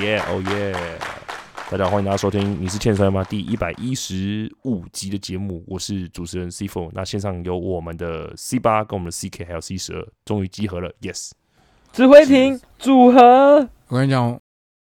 [0.00, 0.74] 耶哦耶！
[1.70, 6.88] 大家好，欢迎大家收听《你是欠摔吗》第一百一十五集的节目，我是主持人 C Four。
[6.94, 11.32] 那线上有我们的 C 八跟我们的 CK 还有 C 十二，终于集合了，yes！
[11.92, 14.40] 指挥艇组合，我跟你讲，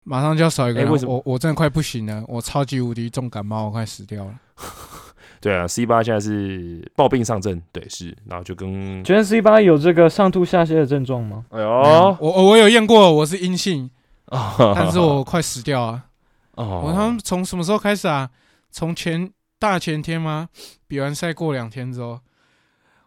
[0.05, 4.35] 马上就要少一个为什么我我真的快不行了，我超级无敌重感冒，我快死掉了。
[5.39, 11.45] 对啊，C 八现在是暴病上阵，对是，然后就跟觉得 C 八有这个上吐下泻的症状吗？
[11.51, 13.91] 哎呦，我我我有验过，我是阴性，
[14.27, 16.07] 哦 但是我快死掉啊。
[16.53, 18.31] 哦，我他们从什么时候开始啊？
[18.71, 20.49] 从前大前天吗？
[20.87, 22.21] 比完赛过两天之后，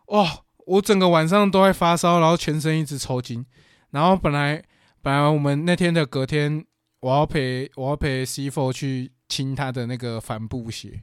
[0.08, 3.46] 哇、我整个晚上都在发烧，然后全身一直抽筋。
[3.92, 4.62] 然后本来
[5.02, 6.66] 本来我们那天的隔天，
[7.00, 11.02] 我要陪我要陪 C Four 去清他的那个帆布鞋，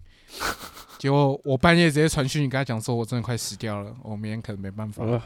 [0.98, 5.02] 结果我半夜直接传讯息跟他讲说，我真的快死掉了，我明天可能没办法。
[5.04, 5.22] 呃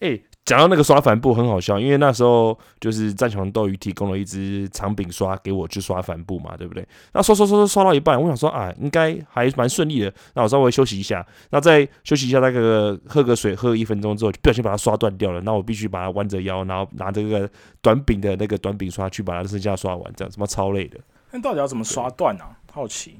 [0.00, 6.86] 哎，讲到那个刷帆布很好笑，因为那时候就是战强斗鱼提供了一支长柄刷给我去刷帆布嘛，对不对？
[7.12, 15.40] 那刷刷刷刷刷到一半，我想说啊，应该还蛮顺利的，那我稍微休息一下，那再休息一下，大概个喝个水，喝一分钟之后，就不小心把它刷断掉了。
[15.42, 17.48] 那我必须把它弯着腰，然后拿这个
[17.80, 20.98] 短柄的那个短柄刷去把它剩下刷完，这样什么超累的。
[21.30, 22.56] 那到底要怎么刷断啊？
[22.72, 23.16] 好奇。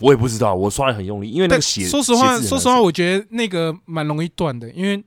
[0.00, 1.84] 我也不知道，我刷的很用力，因为那个血。
[1.84, 5.02] 说实话，说实话，我觉得那个蛮容易断的，因为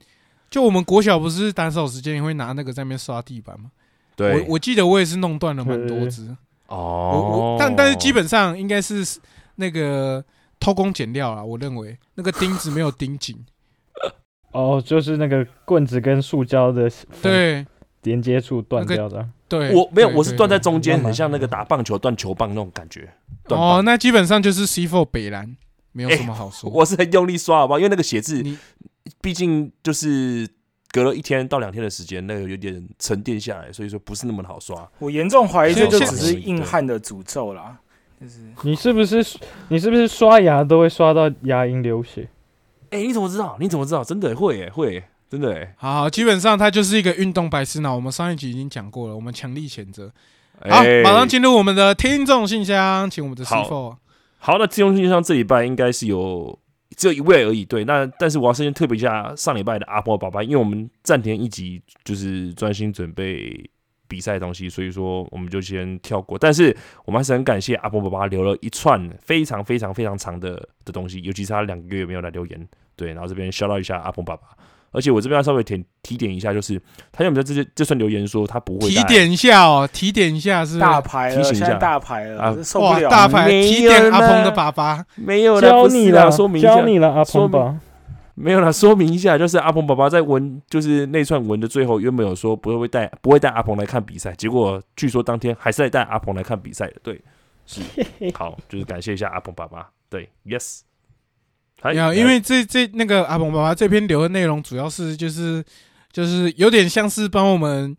[0.52, 3.72] 就我们国小不是打扫时间也会拿那个在那边刷地板吗？
[4.16, 6.28] 对我我记得我也是弄断了蛮多对只。
[6.68, 9.04] 我哦我，但但是基本上应该是
[9.56, 10.24] 那个
[10.60, 13.44] 偷工减料啦，我认为那个钉子没有钉紧，
[14.52, 17.66] 哦，就是那个棍子跟塑胶的对
[18.04, 19.28] 连接处断掉的。
[19.48, 23.10] 对，我没有，我是断在中间，很像那个打棒球断球棒那种感觉。
[23.50, 25.58] 哦，那基本上就是 C four 北蓝，
[25.92, 26.70] 没有什么好说。
[26.70, 27.80] 我是很用力刷，好不好？
[27.80, 28.58] 因为那个写字你，
[29.20, 30.48] 毕竟就是
[30.92, 34.90] 隔了一天到两天的时间，那个有点沉淀下来，所以说不是那么好刷。
[35.00, 37.78] 我严重怀疑这就只是硬汉的诅咒啦，
[38.19, 39.25] 就是你是不是
[39.69, 42.30] 你是不是刷牙都会刷到牙龈流血？
[42.91, 43.56] 哎、你怎么知道？
[43.59, 44.03] 你怎么知道？
[44.03, 45.74] 真的会耶，会耶真的哎。
[45.78, 47.96] 好好，基本上它就是一个运动白痴脑。
[47.96, 50.12] 我们上一集已经讲过了，我们强力谴责。
[50.69, 53.96] 好，哎马上进入我们的听众信箱，请我们的师傅。
[54.40, 56.59] 好，那听众信箱这礼拜应该是有
[57.01, 57.66] 只有一位而已。
[57.66, 63.67] 对，那但是我要先特别一下上礼拜的阿波爸爸，因为我们暂停一集，就是专心准备
[64.07, 66.38] 比赛东西，所以说我们就先跳过。
[66.38, 70.51] 但是我们还是很感谢阿波爸爸留了一串非常非常非常长的
[70.85, 72.67] 的东西，尤其是他两个月没有来留言。
[72.95, 74.50] 对，然后这边 shout out 一下阿波爸爸。
[74.91, 76.81] 而且我这边要稍微提提点一下，就是
[77.12, 83.09] 他有没有这些这串留言说他不会提点一下哦，提点一下是是大牌了，提醒一下大牌了，啊受不，了。
[83.09, 85.06] 大牌没提点阿鹏的爸爸。
[85.16, 87.80] 没有啦教你了，说明一下教你了，阿鹏吧。
[88.34, 97.22] 没有啦，说明一下，就是阿鹏爸爸在文，就是那串文的最后原本有说不会带不会带阿鹏来看比赛，结果据说当天还是在带阿鹏来看比赛的，对，
[97.66, 97.81] 是
[98.34, 100.80] 好，就是感谢一下阿鹏爸爸，对，yes，
[101.81, 105.64] 还没有，因为这这那个阿鹏爸爸这篇留的内容，主要是就是
[106.12, 107.96] 就是有点像是帮我们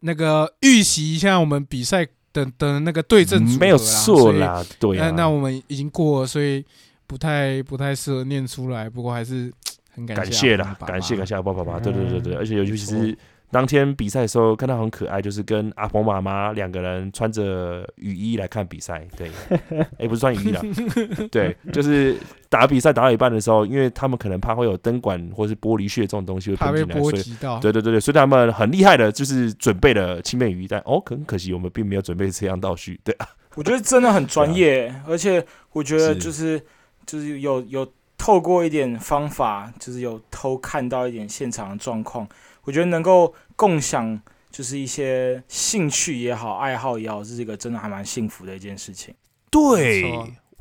[0.00, 4.32] 那个预习一下我们比赛的的那个对阵组合啦没有错。
[4.32, 6.64] 啦，对啊，所以那那我们已经过了，所以
[7.06, 8.90] 不太不太适合念出来。
[8.90, 9.52] 不过还是
[9.94, 13.18] 很感感谢啦，感谢感谢阿鹏爸爸，对对对对，嗯而且尤其没是
[13.52, 19.30] 当天比赛的时候，看到很可爱，就是跟阿婆妈妈两个人穿着雨衣来看比赛，对，
[20.00, 20.60] 哎、不是穿雨衣啦，
[21.30, 22.16] 对，就是
[22.48, 27.60] 打比赛打到一半的时候，因为他们可能怕会有灯管或是玻璃屑这种东西会喷进来，所以。
[27.60, 33.14] 对对对对，所以他们很厉害的，就是准备了轻便雨衣，但哦，很可惜我们并没有准备这样道具，对。
[33.18, 36.18] 啊，我觉得真的很专业，而且我觉得是。
[36.18, 36.62] 就是
[37.04, 37.86] 就是有有
[38.16, 42.26] 透过一点方法，就是有偷看到一点现场的状况，
[42.64, 49.14] 我觉得能够共享就是一些兴趣也好，爱好也好，是一个真的还蛮幸福的一件事情。
[49.50, 50.02] 对。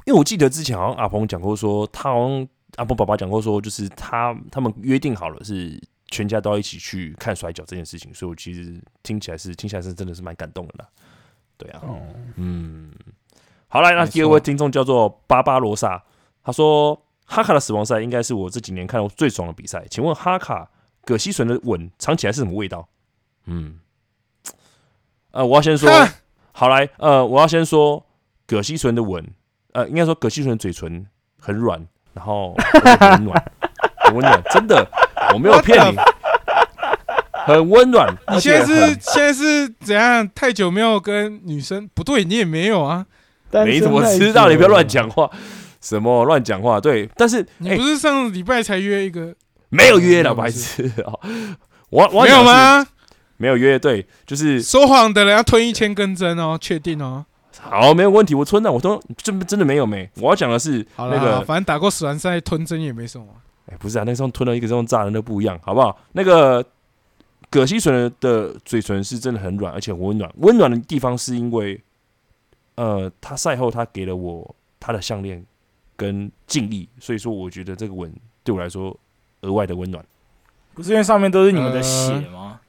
[0.07, 2.47] 因为我记得之前好像阿鹏讲过说，他好像
[2.77, 10.89] 阿鹏爸爸讲过说，就是他他们约定好了是全家都要一起去看摔跤这件事情，所以我其实听起来是听起来是真的是蛮感动的啦。
[11.55, 11.99] 对啊，哦，
[12.37, 12.91] 嗯，
[13.67, 16.03] 好来，那第二位听众叫做巴巴罗萨，
[16.43, 20.67] 他说哈卡的死亡赛应该是我这几年看到最爽的比赛，请问哈卡
[21.03, 22.87] 葛西纯的吻尝起来是什么味道？
[23.45, 23.79] 嗯，
[25.31, 25.89] 呃，我要先说，
[26.51, 28.05] 好来，呃，我要先说
[28.45, 29.25] 葛西纯的吻，
[29.73, 31.05] 呃，应该说葛西纯嘴唇
[31.39, 32.55] 很软，然后
[32.99, 33.51] 很温暖，
[33.97, 34.87] 很温暖，真的，
[35.33, 35.97] 我没有骗你，
[37.45, 38.15] 很温暖。
[38.31, 40.29] 你现在是现在是怎样？
[40.35, 41.87] 太久没有跟女生？
[41.95, 43.05] 不对，你也没有啊。
[43.49, 45.29] 单没怎么知道，你不要乱讲话，
[45.81, 46.79] 什么乱讲话？
[46.79, 49.35] 对，但是哎你不是上礼拜才约一个？
[49.71, 51.19] 没有约了，白痴哦。
[51.89, 52.43] 我我没有？
[52.43, 52.85] 吗？
[53.37, 57.25] 没有约，对，就是说谎的人要吞一千根针哦，确定哦。
[57.59, 63.25] 好，没有问题，我吞了，我都真真的没有没，我要讲的是好了，那个反正打过死完赛吞针也没什么。
[63.65, 65.99] 哎、不是啊，那时候吞了一个这种炸人的不一样，好不好？
[66.11, 66.63] 那个
[67.49, 70.31] 葛西纯的嘴唇是真的很软，而且很温暖。
[70.37, 71.81] 温暖的地方是因为，
[72.75, 75.43] 呃，他赛后他给了我他的项链
[75.95, 78.13] 跟敬意，所以说我觉得这个吻
[78.43, 78.95] 对我来说
[79.41, 80.03] 额外的温暖。
[80.73, 82.59] 不是因为上面都是你们的呃血吗？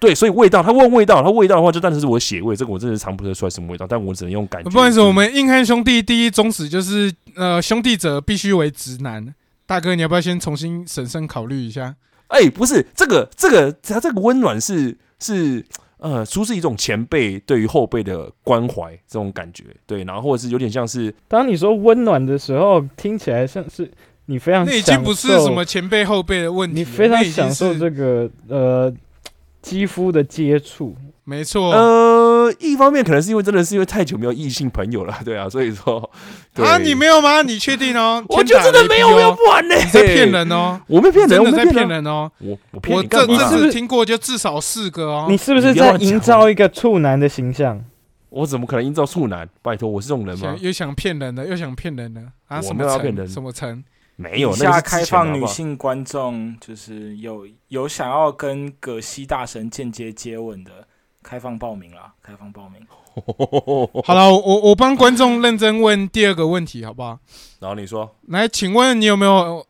[0.00, 4.70] 对，所以味道，他问味道，他味道的话就当然是我的血味，这个我真的尝不出来什么味道，但我只能用感觉。
[4.70, 9.34] 不好意思，我们硬汉兄弟第一宗旨就是，呃，兄弟者必须为直男。
[9.66, 11.96] 大哥，你要不要先重新审慎考虑一下？
[12.28, 15.64] 哎、不是这个，这个，他这个温暖是是
[15.96, 23.90] 呃，出自一种前辈对于后辈的关怀这种感觉，对，然后或者是有点像是当你说温暖的时候，听起来像是
[24.30, 28.92] 你非常那已经不是享受什么前辈后辈的问题，你非常享受是这个呃
[29.62, 30.94] 肌肤的接触。
[31.24, 31.72] 没错。
[31.72, 35.98] 呃，一方面可能是因为真的是因为太久没有异性朋友了， 对啊，所以说
[36.56, 37.40] 啊，你没有吗？
[37.42, 38.22] 你确定哦？
[38.28, 39.74] 我就真的没有，天打雷劈哦我要不玩呢？
[39.76, 40.80] 你在骗，人哦！
[40.86, 42.30] 我没骗人，真的在我没骗人，哦！
[42.38, 43.38] 我我骗我这你干嘛？
[43.38, 45.36] 这是不是次听过就至少四个哦你。
[45.36, 47.82] 是不是在营造一个处男的形象？
[48.30, 49.48] 我怎么可能营造处男？
[49.62, 50.56] 拜托，我是这种人吗？
[50.60, 52.56] 又想骗人的，又想骗人的啊！
[52.58, 53.84] 我什么城没有要骗人什么城？
[54.20, 60.88] 没有，以那个下开放女性观众，就是有有想要跟葛西大神间接接吻的，
[61.22, 62.12] 开放报名啦！
[62.20, 62.84] 开放报名。
[64.04, 67.20] 好了，我我我帮观众认真问第二个问题，好不好？
[67.60, 69.64] 然后你说来，请问你有没有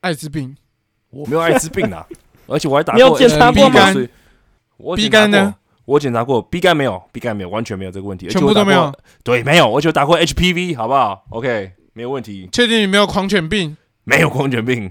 [0.00, 0.54] 艾滋病？
[1.08, 2.06] 我没有艾滋病啊，
[2.46, 3.80] 而且我还打你有过检查过吗
[4.76, 5.54] 我查肝呢？
[5.86, 8.92] 我检查过，B 肝没有，B 肝没有，完全没有这个问题，全部都没有。
[9.24, 13.74] 对，没有，而且我打过 HPV，好不好？OK，没有问题，确定你没有狂犬病
[14.08, 14.90] 没有狂犬病，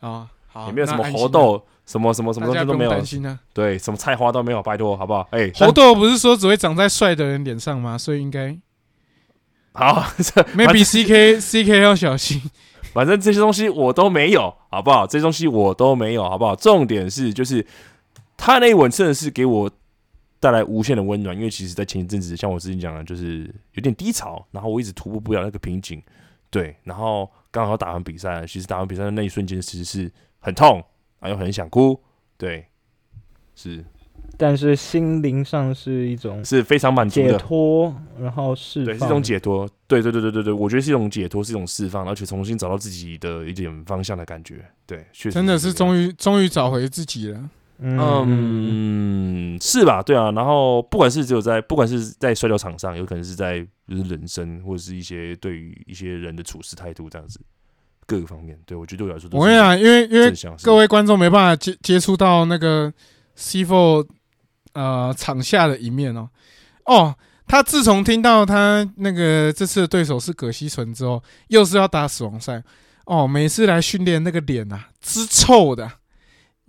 [0.00, 0.28] 啊？
[0.46, 3.38] 好，也没有什么猴痘，什么什么什么东西都没有，担心啊。
[3.54, 5.26] 对，什么菜花都没有，拜托，好不好？
[5.30, 7.96] 哎， 猴痘不是说只会长在帅的人脸上吗？
[7.96, 8.56] 所以应该
[9.72, 12.42] 好，这 maybe CK CK 要小心。
[12.92, 15.06] 反正这些东西我都没有，好不好？
[15.06, 16.56] 这些东西我都没有，好不好？
[16.56, 17.64] 重点是，就是
[18.36, 19.70] 他那一吻真的是给我
[20.40, 23.42] 带来无限的温暖，因为其实，在前一阵子，像我之前讲的，就是
[23.74, 26.02] 有点低潮，然后我一直突破不了那个瓶颈，
[26.50, 30.82] 对，然后刚好打完比赛，其实打完比赛的那一瞬间，其实是很痛，
[31.18, 32.00] 然后又很想哭，
[32.36, 32.66] 对，
[33.54, 33.84] 是。
[34.36, 37.32] 但是心灵上是一种是非常满足的。
[37.32, 39.08] 解，脱，然后释对，是一。
[39.08, 47.50] 种解脱，对对对对对对，我觉得是一种解脱，是一种释放，而且重新找到自己的一点方向的感觉，对，确实真的是终于终于找回自己了。
[47.82, 50.02] 嗯是吧？
[50.02, 57.40] 对啊，然后不管是只有在，不管是在摔跤场上，有可能是在就是人生，或者是一些对于一些人的处事态度这样子，
[58.06, 60.32] 各个方面，对我觉得对我来说我跟你讲，因为因为，
[60.62, 62.92] 各位观众没办法接接触到那个
[63.34, 64.06] C Four
[64.72, 66.28] 呃场下的一面哦。
[66.84, 67.14] 哦，
[67.46, 72.62] 他自从听到他那个这次的对手是葛西纯之后，又是要打死亡赛
[73.04, 75.90] 哦，每次来训练那个脸啊，之臭的，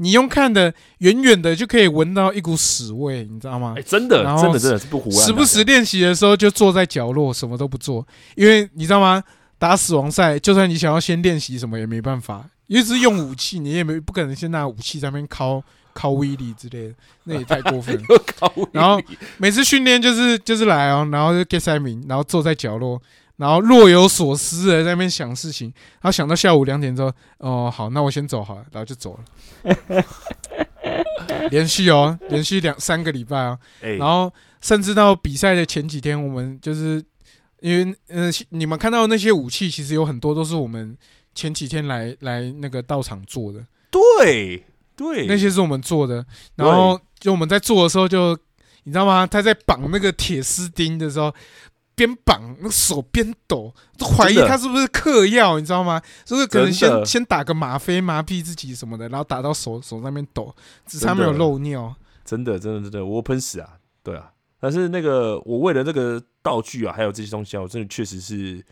[0.01, 3.81] 你用看的远远的就可以闻到一股屎味，你知道吗哎、？
[3.83, 8.05] 真的真的真的是不胡乱，时不时练习的时候就坐在角落，什么都不做，
[8.35, 9.23] 因为你知道吗？
[9.59, 18.03] 打死亡赛，就算你想要先练习什么也没办法，因为是用武器，你也没不可能先拿武器在那边敲 敲威力之类的，那也太过分了。
[18.73, 18.99] 然后
[19.37, 22.99] 每次训练就是就是来哦，然后就 get 三名，然后坐在角落，
[23.41, 30.05] 然后若有所思的在那边想事情，然后想到下午两点之后，哦好，那我先走好了，然后就走了。
[31.49, 34.31] 连续哦，连续两三个礼拜哦，哎、然后
[34.61, 37.03] 甚至到比赛的前几天，我们就是
[37.61, 40.95] 因为呃，你们看到那些武器，其实有很多都是我们
[41.33, 44.63] 前几天来来那个到场做的，对
[44.95, 46.23] 对，那些是我们做的。
[46.55, 48.37] 然后就我们在做的时候就，
[48.83, 49.25] 你知道吗？
[49.25, 51.33] 他在绑那个铁丝钉的时候。
[52.05, 56.01] 边绑那手边抖，都怀疑他是不是嗑药，你知道吗？
[56.25, 60.53] 就是可能先先打个吗啡麻痹自己什么的，然后打到手手那边抖，
[60.85, 61.95] 只差没有漏尿。
[62.25, 63.77] 真的真的真的，我喷死啊！
[64.03, 68.63] 对啊，但是那个我为了这个道具啊，还有这些东西啊，我真的确实是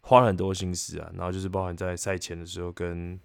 [0.00, 1.10] 花了很多心思啊。
[1.14, 3.18] 然后就是包含在赛前的时候跟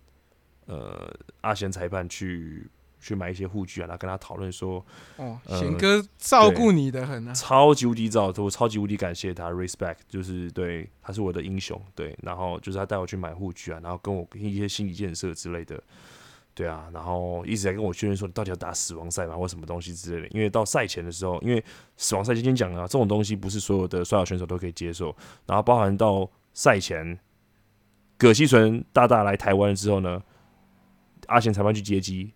[0.68, 1.12] 呃
[1.42, 2.70] 阿贤裁判去
[3.06, 4.84] 去买一些护具啊，然后跟他讨论说，
[5.18, 7.34] 哦，呃贤哥照顾你的很啊。
[7.36, 15.80] 超级无敌照，我超级无敌感谢他，respect，就是对他是我的英雄，对，然后就是他带我去买护具啊，然后跟我一些心理建设之类的，
[16.56, 21.64] 对啊，然后一直在跟我确认说你到底要打死亡赛吗，或什么东西之类的，因为到赛前的时候，因为
[21.98, 27.20] 死亡赛今天讲啊，这种东西不是所有的摔跤选手都可以接受，然后包含到赛前，
[28.18, 30.20] 葛西纯大大来台湾之后呢，
[31.28, 32.32] 阿贤裁判去接机。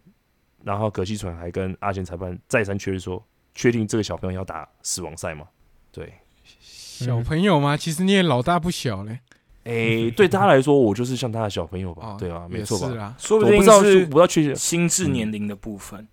[0.64, 3.24] 然后葛西纯还跟阿贤裁判再三确认说，
[3.56, 5.46] 确定这个小朋友要打死亡赛吗？
[5.92, 6.14] 对，
[6.62, 7.76] 小朋友吗？
[7.76, 9.20] 其实你也老大不小嘞。
[9.66, 12.10] 诶、对他来说，我就是像他的小朋友吧？
[12.10, 13.14] 哦，对啊，没也错吧？
[13.20, 14.56] 说不定我不知道，是我不知道确切。
[14.56, 16.08] 心智年龄的部分。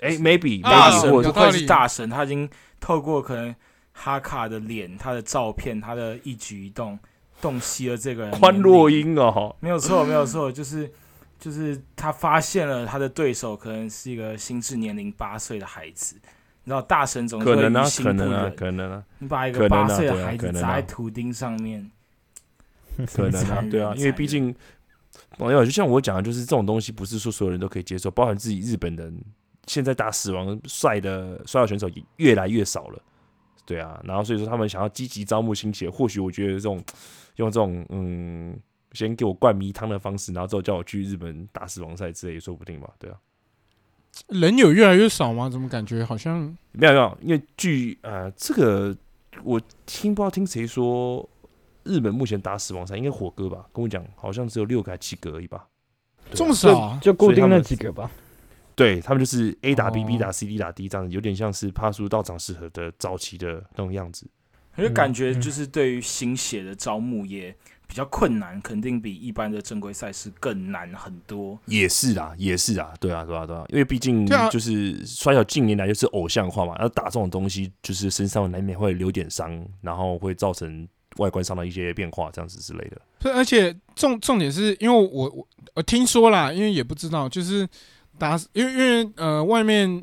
[0.00, 2.48] 诶 m a y b e 啊 maybe 大神或有道理不愧是大神，他已经
[2.78, 3.54] 透过可能
[3.92, 6.98] 哈卡的脸、他的照片、他的一举一动，
[7.40, 9.14] 洞悉了这个人的宽若年龄。
[9.14, 10.90] 英哦，没有错，没有错，就是
[11.38, 16.16] 就是他发现了他的对手可能是一个心智年龄八岁的孩子。
[16.66, 21.90] 你知道大神总是会可能啊于，心不可能啊，可能啊，你把一可能啊个八岁的孩子砸在图钉上面，
[23.06, 24.54] 可能啊对啊，因为毕竟
[25.36, 29.14] 朋友就像我讲的，就是这种东西不是说所有人都可以接受，包含自己日本人
[29.66, 33.02] 现在打死亡帅的摔跤选手也越来越少了，
[33.66, 36.82] 对啊，然后所以说他们想要积极招募新血，或许我觉得这种
[37.36, 38.58] 用这种嗯，
[38.94, 43.16] 先给我灌迷汤的方式，然后之后叫我去日本打死亡赛之类，也说不定吧，对啊。
[44.28, 45.50] 人有越来越少吗？
[45.50, 46.40] 怎么感觉好像
[46.72, 48.96] 没有没有，因为据呃这个
[49.42, 51.28] 我听不知道听谁说，
[51.82, 55.58] 日本目前打死亡赛应该火哥吧，跟我讲好像只有六个还七个而已吧。
[55.58, 56.98] 啊这么少啊？
[57.02, 58.10] 就固定那几个吧。
[58.76, 64.26] 对他们就是 A 打 B、哦 B 打 C、D 打 D 这样子，有点像是帕苏道长适合的早期的那种样子。
[64.76, 67.54] 我就感觉嗯就是对于新血的招募也
[67.86, 71.58] 比较困难，肯定比一般的正规赛事更难很多。
[71.66, 80.88] 也是啊，也是啊，对啊，对啊，对啊，因为毕竟就是摔跤近年来就是偶像化嘛，要打这种东西，就是身上难免会留点伤，然后会造成
[81.18, 83.00] 外观上的一些变化，这样子之类的。
[83.20, 87.68] 对，而且重重点是因为我我我听说啦，因为也不知道，就是
[88.18, 90.02] 打，因为因为呃外面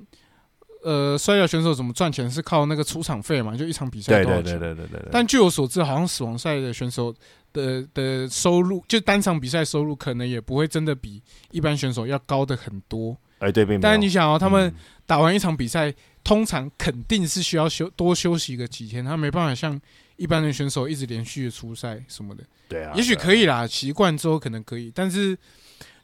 [0.84, 4.60] 呃摔跤选手怎么赚钱是靠那个出场费嘛，就一场比赛对对多少钱。
[4.60, 5.10] 对对对对对。
[5.12, 7.14] 但据我所知，好像死亡赛的选手
[7.54, 13.16] 的的收入，就单场比赛收入可能也不会真的比一般选手要高的很多。
[13.40, 13.80] 哎，对，并。
[13.80, 15.94] 但是你想哦，他们嗯打完一场比赛，
[16.24, 19.80] 通常肯定是需要休多休息个几天，他没办法像
[20.16, 22.44] 一般的选手一直连续的出赛什么的。
[22.70, 25.38] 对啊，也许可以啦，习惯之后可能可以，但是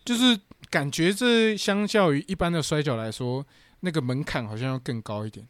[0.04, 0.38] 就是
[0.70, 3.46] 感觉这相较于一般的摔跤来说，
[3.82, 5.48] 那个门槛好像要更高一点，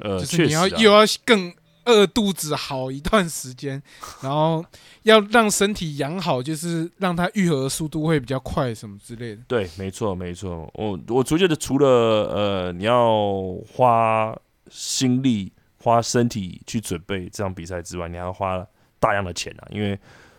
[0.00, 1.54] 呃，就是你要啊又要更
[1.86, 3.82] 饿肚子好一段时间，
[4.22, 4.64] 然后
[5.02, 9.42] 要让身体养好，就是让它愈合的速度会比较快什么之类的。
[9.48, 10.70] 对，没错，没错。
[10.74, 14.36] 我我觉得除了呃，你要花
[14.70, 18.66] 心力、花身体去准备这场比赛之外，你还要花
[18.98, 19.98] 大量的钱啊，因为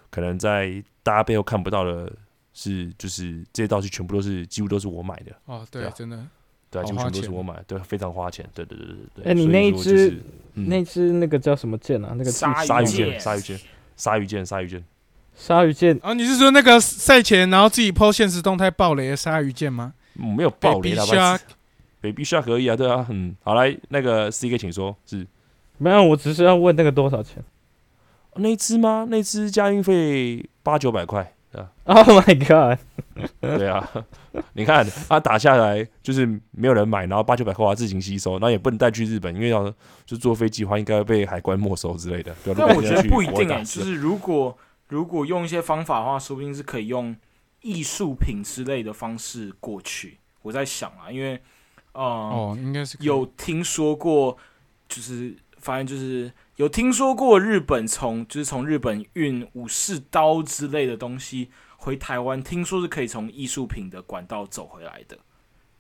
[0.09, 2.11] 可能在大家背后看不到的
[2.53, 6.25] 是，就是这些道具全部都是几乎都是我买的，哦，对，对啊真的，
[6.73, 9.31] 对啊，几乎全部是我买的，对，非常花钱，对对对对对。
[9.31, 10.23] 哎你那一只说就是
[10.55, 12.13] 嗯那只那个叫什么剑啊？
[12.17, 13.59] 那个鲨鲨鱼剑剑，鲨鱼剑，
[13.95, 14.83] 鲨鱼剑，鲨鱼剑。
[15.35, 19.93] 鲨鱼剑，啊，你是说那个赛前然后自己 PO 现实动态爆雷的鲨鱼剑吗？
[20.19, 25.25] 嗯没有爆雷 Baby 啦 Shark，baby shark 可以啊，对啊，嗯，好来，那个 C K 请说，是
[25.79, 27.43] 没有，我只是要问那个多少钱。
[28.35, 29.07] 那一只吗？
[29.09, 32.79] 那只加运费八九百块，对啊，Oh my god！
[33.39, 33.87] 对啊，
[34.53, 39.71] 你看他打下来就是没有人买，然后八九百块要自行吸收，然后也不能带去日本，因为要
[40.03, 42.35] 就坐飞机的话，应该会被海关没收之类的。
[42.43, 44.57] 对啊，但我觉得不一定哎、哎，就是如果
[44.87, 47.15] 如果用一些方法的话，说不定是可以用
[47.61, 50.17] 艺术品之类的方式过去。
[50.41, 51.39] 我在想啊，因为
[51.91, 54.35] 呃，哦，应该是有听说过，
[54.89, 65.17] 就是反正就是有听说过日本从就是从日本运武士刀之类的东西回台湾，听说是可以从艺术品的管道走回来的。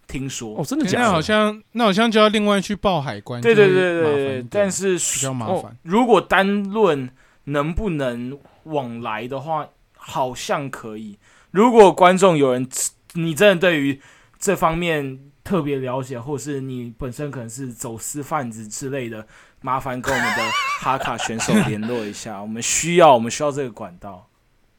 [0.05, 1.05] 听说，哦，真的假的？
[1.05, 5.77] 欸那好像那好像就要另外去报海关，对对对对对，但是比较麻哦烦。
[5.83, 7.09] 如果单论
[7.45, 11.17] 能不能往来的话，好像可以。
[11.51, 12.67] 如果观众有人，
[13.13, 14.01] 你真的对于
[14.37, 19.25] 这方面特别了解，或是你本身可能是走私贩子之类的，
[19.63, 20.43] 麻烦跟我们的
[20.81, 24.27] 哈卡选手联络一下，我们需要，我们需要这个管道。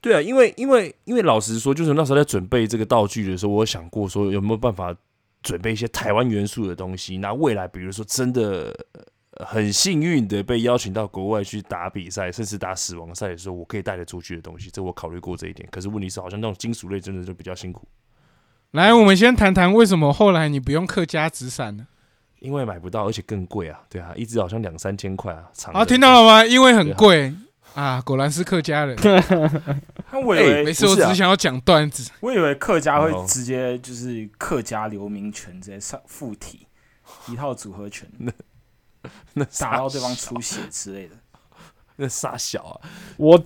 [0.02, 4.94] 对啊，因为因为因为老实说，就是那时候在准备这个道具的时候，我有想过说有没有办法
[5.42, 7.16] 准备一些台湾元素的东西。
[7.16, 8.78] 那未来比如说真的
[9.30, 15.66] 呃很幸运的被邀请到国外去打比赛，甚至打死亡赛的时候，我可以带得出去的东西，这我考虑过这一点。
[15.72, 17.88] 可是问题是，好像那种金属类真的就比较辛苦，
[18.72, 21.86] 来，我们先谈谈为什么后来你不用客家纸伞呢？
[22.44, 23.80] 因为买不到，而且更贵啊。
[23.88, 25.48] 对啊，一只好像两三千块啊。
[25.54, 26.44] 长好，听到了吗？
[26.44, 27.32] 因为很贵
[27.74, 28.94] 啊，果然是客家人。
[30.12, 32.10] 那我以为，没事，我只是想要讲段子。
[32.20, 36.66] 我以为客家会哦直接就是客家留名权直接上附体
[37.28, 38.06] 一套组合拳，
[39.32, 41.16] 那 打到对方出血之类的。
[41.96, 42.80] 那傻小啊。
[43.16, 43.42] 我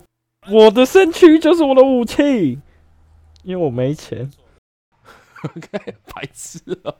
[0.51, 2.59] 我的身躯就是我的武器，
[3.43, 4.29] 因为我没钱。
[6.13, 6.91] 白痴啊！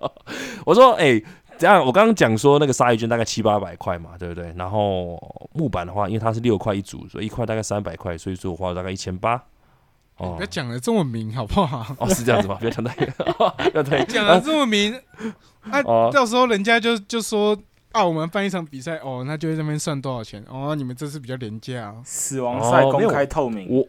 [0.65, 1.21] 我说，哎、
[1.59, 4.51] 这样我刚刚讲说那个鲨鱼卷大概七八百块嘛，对不对？
[4.55, 5.19] 然后
[5.53, 9.35] 木板的话，因为它是六块一组，所以一块大概三百块，所以说我花了大概一千八。
[10.17, 11.95] 哦不要讲的这么明好不好？
[11.97, 12.55] 哦，是这样子吗？
[12.59, 14.93] 不要讲太，不要太讲的这么明，
[15.61, 17.57] 啊，哦到时候人家就就说
[17.91, 21.95] 啊，我们办一场比赛哦，那就在那边算多少钱哦，你们这次比较廉价啊。
[22.03, 23.87] 死亡赛公开透明，我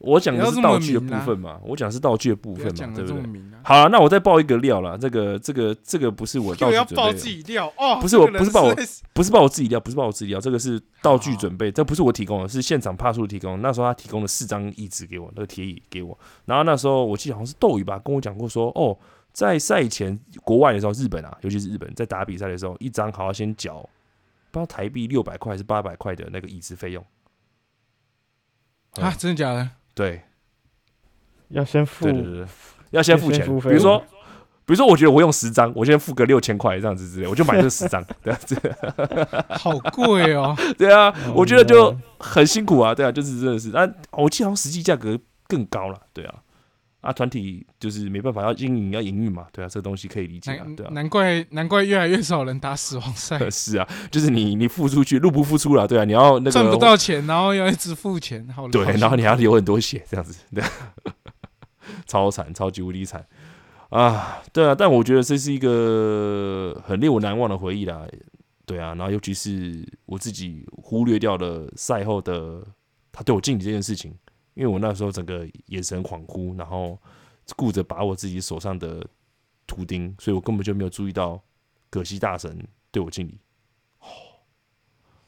[0.00, 3.42] 我讲的是道具的部分嘛，我讲的是道具的部分嘛，对不对？
[3.62, 8.74] 好了，那我再爆一个料啦，这个这个这个不是我道具准备的自己料哦，不是我不是爆我
[9.12, 13.60] 不是报我自己料，不是报我自己料，这个是道具准备，这不是我提供的，是现场帕叔提供。
[13.60, 16.18] 那时候他提供了四张椅子给我，那个铁椅给我。
[16.46, 18.98] 然后那时候我记得好像是斗鱼吧，跟我讲过说，哦，
[19.34, 23.80] 在赛前国外的时候，日本啊，尤其是日本在打比赛的时候，一张好像先缴
[24.50, 27.04] 不知道台币六百块还是八百块的那个椅子费用。
[28.92, 29.70] 啊，真的假的？
[30.00, 30.22] 对。
[31.48, 32.46] 要先付对对对对，
[32.90, 33.44] 要先付钱。
[33.44, 33.98] 付比如说，
[34.64, 38.56] 比如说，我觉得我用十张，我先付个六千块这样子之类，我就买这十张， 这样子。
[39.48, 46.34] 好贵哦， 对啊，哦我觉得就很辛苦啊，对啊，就是真的是，但，我记得好像实际价格更高了，对啊，
[47.00, 50.90] 啊，团体就是没办法要经营要营运嘛，对啊，这个东西可以理解啊，对啊。
[50.92, 60.62] 难难怪难怪越来越少人打死亡赛， 是啊，就是你你付出去，入不敷出了，对啊，你要那个赚不到钱，然后要一直付钱，好对，然后你还要流很多血，这样子，对，
[62.06, 63.24] 超惨，超级无敌惨
[63.90, 64.42] 啊！
[64.52, 68.06] 对啊，但我觉得这是一个很令我难忘的回忆啦。
[68.64, 72.62] 对啊，然后尤其是我自己忽略掉了赛后的
[73.10, 74.14] 他对我敬礼这件事情，
[74.60, 77.00] 因为我那时候整个眼神恍惚，然后
[77.56, 79.02] 顾着把我自己手上的
[79.66, 81.42] 图钉，所以我根本就没有注意到
[81.88, 83.40] 葛西大神对我敬礼。
[84.00, 84.04] 哦，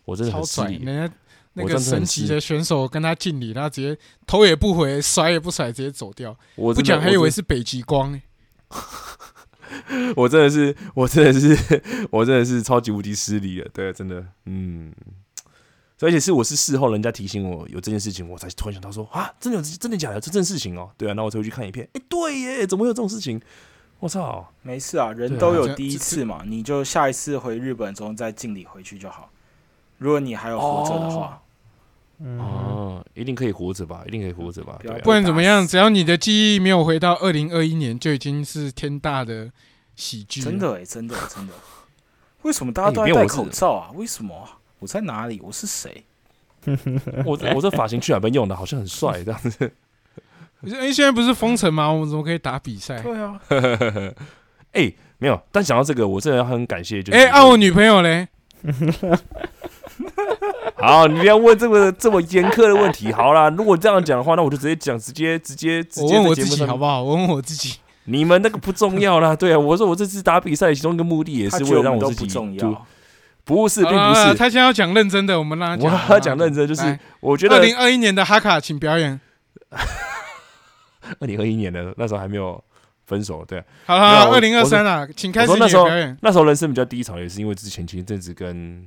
[0.05, 0.85] 我真的很失礼。
[0.85, 1.15] 人家
[1.55, 8.23] 那个神奇的选手跟他敬礼，他直接头也不回，甩也不甩，直接走掉，不我真的讲还以为是北极光欸。
[10.17, 13.71] 我真的是，我真的是， 我真的是超级无敌失礼了。
[13.73, 14.93] 对，真的，嗯，
[16.09, 20.91] 而且是我是事后人家提醒我有这件事情，我才突然想到说啊，真的有真的假的这件事情哦。
[20.97, 23.41] 对啊，那我才会去看影片，哎、对耶，怎么会有这种事情？
[24.01, 24.53] 我操！
[24.63, 29.31] 没事啊，人都有第一次嘛，你就下一次回日本之后再敬礼回去就好。
[29.99, 31.41] 如果你还有活着的话，
[32.19, 34.03] 嗯，哦，一定可以活着吧？
[34.07, 34.77] 一定可以活着吧？
[35.05, 35.65] 不然怎么样？
[35.65, 39.53] 只要你的记忆没有回到二零二一年，就已经是天大的
[39.95, 40.51] 喜剧了。
[40.51, 41.53] 真的哎、真的真的。
[42.43, 43.91] 为什么大家都在戴口罩啊？
[43.95, 44.59] 为什么啊？
[44.83, 45.41] 我在哪里？
[45.41, 46.05] 我是谁？
[47.25, 48.57] 我我这发型去哪边用的？
[48.57, 49.73] 好像很帅 这样子。
[50.61, 51.89] 可是哎，现在不是封城吗？
[51.89, 53.01] 我们怎么可以打比赛？
[53.01, 53.41] 对啊，
[54.73, 55.41] 哎、没有。
[55.53, 58.27] 但想到这个，我真的很感谢，就是哎，啊，我女朋友嘞？
[60.77, 63.13] 好，你不要问这么这么严苛的问题。
[63.13, 67.03] 好啦，如果这样讲的话，那我就直接讲，直接直接直接我问我自己好不好？
[67.03, 67.77] 我问我自己。
[68.05, 72.87] 你们那个不重要啦，对啊，我说我这次打比赛其中一个目的也是为了让我自己不重要。
[73.45, 76.09] 不是，并不是，他现在要讲认真的，我们让他我讲。
[76.09, 79.21] 要讲认真，就是我觉得二零二一年的哈卡，请表演。
[81.19, 82.63] 二零二一年的那时候还没有
[83.07, 86.17] 分手，对啊、好了，没有我二零二三啊，请开始表演。
[86.23, 88.87] 那时候人生比较低潮，也是因为之前前一阵子跟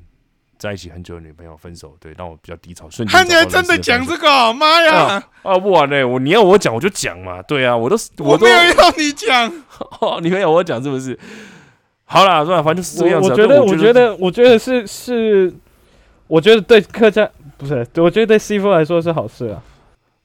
[0.57, 4.53] 在一起很久的女朋友分手，对，让我比较低潮，瞬间他你还真的讲这个哦？
[4.53, 5.21] 妈呀！
[5.43, 9.51] 啊，不玩嘞，我你要我讲我就讲嘛，对啊，我都都我没有要你讲。
[9.99, 11.19] 哦，你没有我讲是不是？
[12.05, 13.35] 好啦，算了，反正就是这个样子啊。
[13.35, 15.53] 我我觉得，我我觉得，我觉得是是，
[16.27, 19.61] 我觉得对客家不是，我觉得对 C 夫来说是好事啊。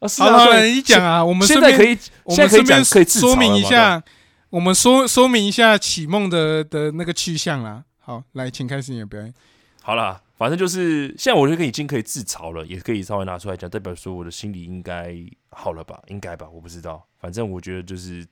[0.00, 4.02] 啊，是啊，你讲啊，我们顺便现在可以，我现在可以讲们顺便可以说明一下，
[4.50, 7.84] 我们说说明一下启梦的的那个去向啦。
[7.98, 9.32] 好，来，请开始你的表演。
[9.82, 15.14] 好啦，反正就是现在我就可以已经可以自嘲了，也可以稍微拿出来讲，代表说我的心里应该
[15.50, 15.98] 好了吧？
[16.08, 16.46] 应该吧？
[16.52, 18.26] 我不知道，反正我觉得就是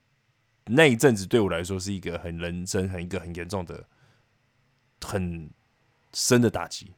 [0.69, 3.85] 那一阵子对我来说是一个很人生很一个很严重的、
[5.05, 5.51] 很
[6.13, 6.93] 深的打击。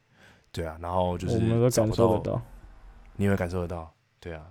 [0.53, 2.43] 对啊，然后就是我们都找不感受得到。
[3.17, 3.95] 你有没有感受得到？
[4.19, 4.45] 对啊，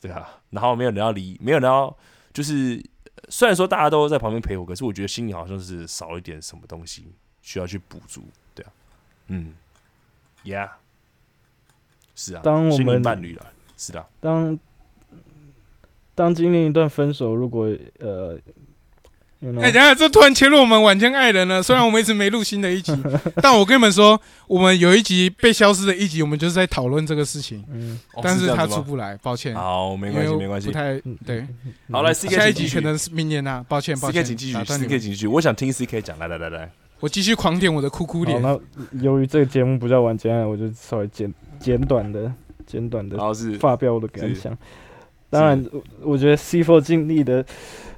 [0.00, 1.94] 对啊，然后没有人要理，没有人要，
[2.32, 2.82] 就是
[3.16, 8.22] 呃虽然说大家都在旁边陪我，可是我觉得心里好像是少一点什么东西需要去补足，
[8.54, 8.72] 对啊，
[9.26, 9.54] 嗯
[10.44, 10.70] ，Yeah，
[12.14, 14.58] 是啊，当我们伴侣了，是的，当
[16.20, 17.64] 当经历一段分手，如果
[17.98, 18.38] 呃
[19.40, 21.62] ，you know，哎、等一下，这突然切入我们晚间爱人了。
[21.62, 22.92] 虽然我们一直没录新的一集，
[23.40, 29.54] 但我跟你们说，我们有一集被消失的一集，我们就是在讨论这个事情，嗯，哦但是他出不来，抱歉。
[29.54, 30.74] 好，没关系，没关系不。
[30.74, 31.46] 太嗯对。
[31.90, 38.42] 好，来嗯，C K 集可能是明年啊，抱歉，抱，C 歉 K 请继续，C K 请继续，我想听 C K 讲，来来来来，我继续狂点我的哭哭好，脸。
[38.42, 38.60] 那
[39.00, 42.30] 由于这个节目不叫晚间爱，我就稍微简简短的
[42.66, 43.16] 简短的
[43.58, 44.54] 发表我的感想。
[45.30, 47.44] 当然，我我觉得 C4 经历的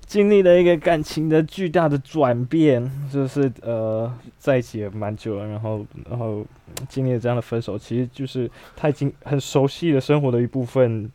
[0.07, 6.45] 经历了一个感情的巨大的转变，就是呃在一起也蛮久了，然后然后
[6.89, 11.11] 经历了这样的分手，其实就是他已经很熟悉的生活的一部分。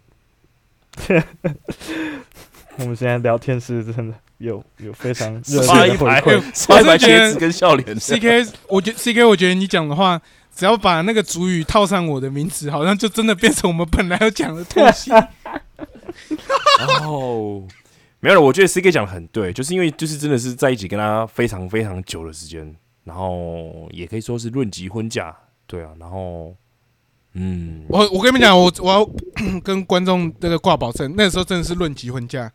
[2.79, 7.99] 我们现在聊天是真的有有非常热烈的回刷一排馈， 刷一排我是觉得茄子跟笑脸。
[7.99, 10.19] C K，我觉 C K，我觉得你讲的话，
[10.55, 15.11] 只要把那个主语套上我的名词，好像就真的变成我们本来要讲的东西。
[17.01, 17.67] 哦，
[18.19, 26.55] 没有了，我觉得 C K 讲的很对，就是因为就是真的是在一起跟他非常非常久的时间，然后也可以说是论及婚嫁，对啊，然后
[27.33, 29.07] 嗯，我我跟你们讲，我我要
[29.61, 32.51] 跟观众这个挂保证，那时候真的是论及婚嫁，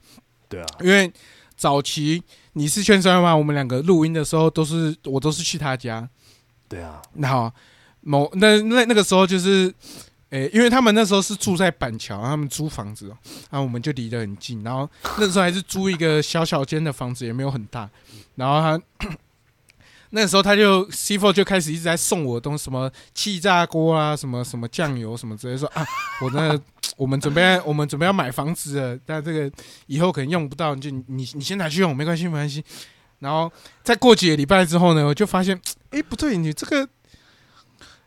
[0.49, 1.13] 对啊，因为
[1.57, 2.23] 早期
[2.55, 6.09] 你是圈三嘛，我们两个录音的时候都是我都是去他家，
[6.69, 7.53] 对啊，然后
[8.01, 9.73] 某那那那个时候就是，
[10.33, 13.17] 诶、因为他们那时候是住在板桥，他们租房子哦，
[13.51, 17.89] 然后我们就离得很近，然后那时候还是租一个小小间的房子，也没有很大，
[18.37, 19.09] 然后他
[20.09, 25.85] 那时候他就 C Four 就开始一直在送我东，什么气炸锅啊，什么什么酱油什么之类，说啊，
[26.23, 26.59] 我那
[26.97, 29.51] 我们准备我们准备要买房子了，但这个
[29.87, 32.65] 以后可能用不到，就你你先拿去用，没关系没关系。
[33.19, 33.53] 然后
[33.85, 36.89] 再过几个礼拜之后呢，我就发现，哎，不对，你这个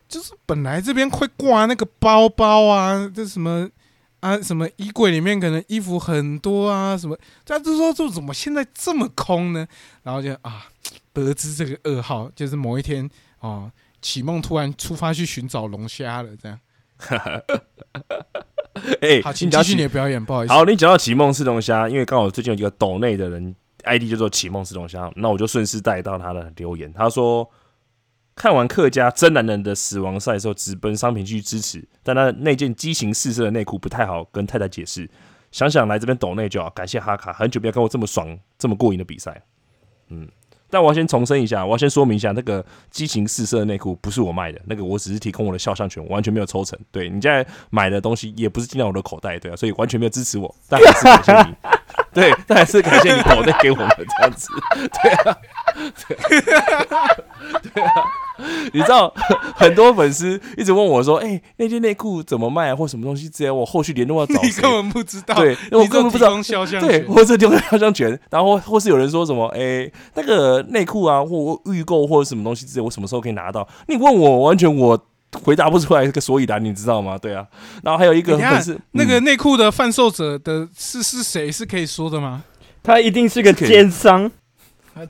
[0.08, 3.68] 就是本来这边会挂那个包包啊，这什么
[4.20, 9.66] 啊，什么衣柜里面可能衣服很多啊，什么，他就说这怎么现在这么空呢？
[10.02, 10.66] 然后就啊，
[11.12, 13.08] 得知这个噩耗，就是某一天
[13.40, 16.58] 哦，启梦突然出发去寻找龙虾了，这样。
[19.00, 20.52] 哎、好，请继续你的表演，不好意思。
[20.52, 26.92] 好，你讲到启梦吃龙虾，因为刚好最近有一个抖内的人 ID 叫做启梦吃龙虾，那我就顺势带到他的留言。
[26.92, 27.48] 他说
[28.36, 35.10] 看完客家真男人的死亡赛之后，直奔商品去支持，但他那件激情四射的内裤不太好跟太太解释。
[35.50, 39.42] 想想来这边抖内就好，感谢哈卡，很久没有看过这么爽、这么过瘾的比赛。
[40.10, 40.28] 嗯，
[40.68, 46.78] 但我要先重申一下，我要先说明一下，那个激情四射的内裤不是我卖的，那个我只是提供我的肖像权，完全没有抽成。
[46.92, 51.56] 对你现在买的东西也不是进到我的口袋，对啊，所以完全没有支持我，但还是感谢你，
[52.12, 55.38] 对，但还是感谢你抖内给我们这样子，对啊，
[56.08, 57.06] 对啊，
[57.74, 57.92] 对啊，
[58.72, 59.12] 你知道
[59.54, 64.70] 很多粉丝一直问我说，哎、那件内裤怎么卖啊，或什么东西之类，我后续联络要找你根？
[64.70, 73.66] 本不知道，对你我根本不知道肖像对，或者丢个肖像权，然后或是有人说什么，哎、那个内裤啊，或预购或者什么东西之类，我什么时候可以拿到？
[73.88, 74.98] 你问我，完全我
[75.42, 77.18] 回答不出来这个所以然，你知道吗？
[77.18, 77.46] 对啊，
[77.82, 81.52] 然后还有一个你看粉丝，那个嗯内裤的贩售者的是是谁？
[81.52, 82.42] 是可以说的吗？
[82.82, 84.30] 他一定是个奸商，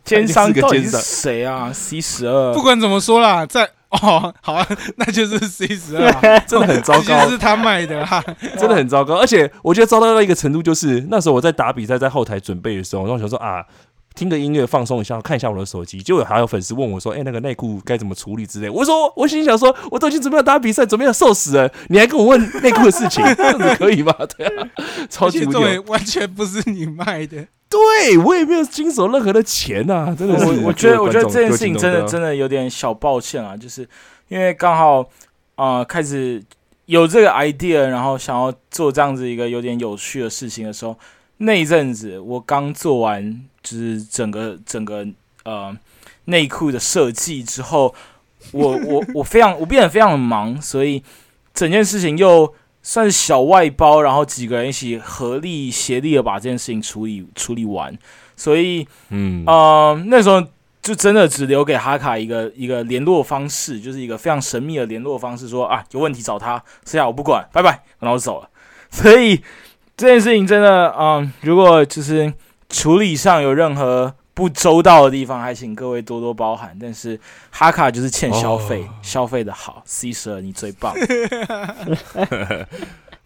[0.04, 3.68] 奸商到底是是个奸商谁啊？C 十二不管怎么说啦，在
[4.02, 6.12] 哦，好啊，那就是 C 十二，
[6.46, 8.22] 真的很糟糕就，是他卖的哈。
[8.58, 9.14] 真的很糟糕。
[9.16, 13.64] 而且我觉得糟糕到一个程度，就是那时候我在打比赛，在后台准备的时候，然后我想说啊。
[14.16, 24.66] 听个音乐放松一下，看一下我的手机，结果还有粉丝问我说：“哎、那个内裤该怎么处理之类。”我说：“我心想说，我都已经准备要打比赛，准备要瘦死了，你还跟我问内裤的事情，这样子可以吗？”对啊，
[25.10, 25.50] 超而级无
[25.90, 30.44] 完全不是你卖的，对我也没有经手任何的钱呐、真的是。
[30.44, 33.86] 我我觉得，我觉得这件事情真的的真的有点小抱歉啊，就是
[34.28, 35.00] 因为刚好
[35.56, 36.42] 啊、呃开始
[36.86, 40.96] 有这个 idea，然后想要做这样子一个有点有趣的事情的时候，
[41.38, 45.04] 那一阵子我刚做完就是整个整个
[45.44, 45.76] 呃
[46.26, 47.92] 内裤的设计之后，
[48.52, 51.02] 我我我非常我变得非常的忙，所以
[51.52, 52.54] 整件事情又
[52.88, 57.92] 算是小外包，然后几个人一起合力协力的把这件事情处理处理完，
[58.36, 58.86] 所以。
[59.08, 60.40] 嗯呃，那时候
[60.80, 68.48] 就真的只留给哈卡一个一个联络方式，就是一个非常神秘的联络方式，说啊有问题找他，剩下我不管，拜拜，然后我走了。
[68.88, 69.42] 所以
[69.96, 72.32] 这件事情真的，嗯、如果就是
[72.68, 76.76] 处理上有任何不周到的地方，还请各位多多包涵。
[76.78, 77.18] 但是
[77.50, 80.94] 哈卡就是欠消费，哦消费的好，C 十二你最棒。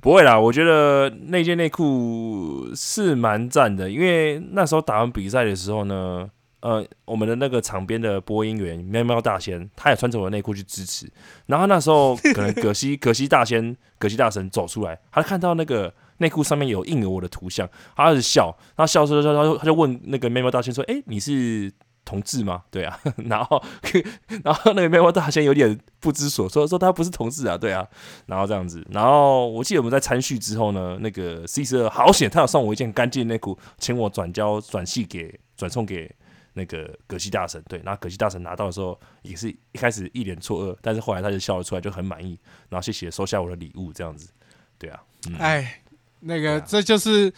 [0.00, 11.10] 不会啦，我觉得那件内裤是蛮赞的，因为那时候打完比赛的时候呢，呃，我们的那个场边的播音员喵喵大仙，他也穿着我的内裤去支持。
[11.46, 21.70] 然后那时候可能葛西葛西大仙葛西大神走出来，他看到那个内裤上面有印有我的图像，他开始笑，他笑笑笑，他就他就问那个喵喵大仙说：“哎、你是？”
[22.02, 22.64] 同志吗？
[22.72, 23.62] 对啊， 然后
[24.42, 27.86] 然后那个喵喵大仙有点不知所措，说他不是同志啊，对啊，
[28.26, 36.12] 然后这样子，然后我记得我们在参叙之后呢，那个 C 十二好险，他有送我一件干净内裤，请我转交转系给转送给
[36.54, 42.36] 那个葛西大神，对，然后葛西大神拿到的时候也是一开始一脸错愕，但是后来他就笑了出来，就很满意，
[42.70, 44.32] 然后谢谢收下我的礼物，这样子，
[44.78, 45.80] 对啊，嗯，哎，
[46.20, 47.32] 那个这就是，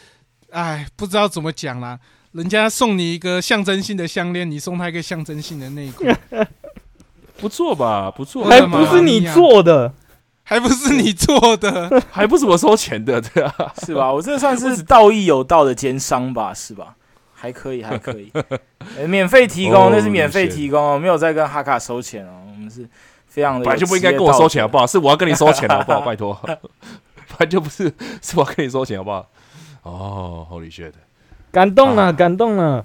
[0.51, 1.99] 哎，不知道怎么讲啦。
[2.33, 6.05] 人家送你一个象征性的项链，你送他一个象征性的内裤，
[7.39, 8.11] 不错吧？
[8.11, 9.93] 不错，还不是你做的，
[10.43, 12.03] 还不是你做的？
[12.11, 13.55] 还不是我收钱的，对啊。
[13.85, 14.11] 是吧？
[14.13, 16.97] 我这算是道义有道的奸商吧，是吧？
[17.35, 18.33] 还可以， 还可以，
[18.97, 22.89] 呃免费提供，哦那是免费提供哦，没有在跟哈卡收钱哦，我们是
[23.27, 24.79] 非常的本来就不应该跟我收钱，好不？
[24.79, 24.87] 好？
[24.87, 26.01] 是我要跟你收钱，好不好？
[26.01, 26.39] 拜托，
[27.47, 29.31] 就不是，是我跟你收钱，好不好？
[29.83, 30.93] 哦，Holy shit！
[31.51, 32.85] 感动了，啊感动了。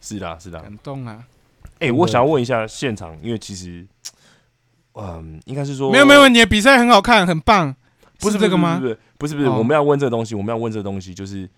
[0.00, 0.60] 是的，是的。
[0.60, 1.24] 感动啊！
[1.80, 3.86] 哎、我想要问一下现场，因为其实，
[4.94, 7.74] 嗯，应该是说没有没有，你的比赛很好看，很棒，
[8.18, 8.86] 不是这个吗不？
[8.86, 11.48] 是不是不是不是，哦我们要问这个东西，我们要问这个东西，就是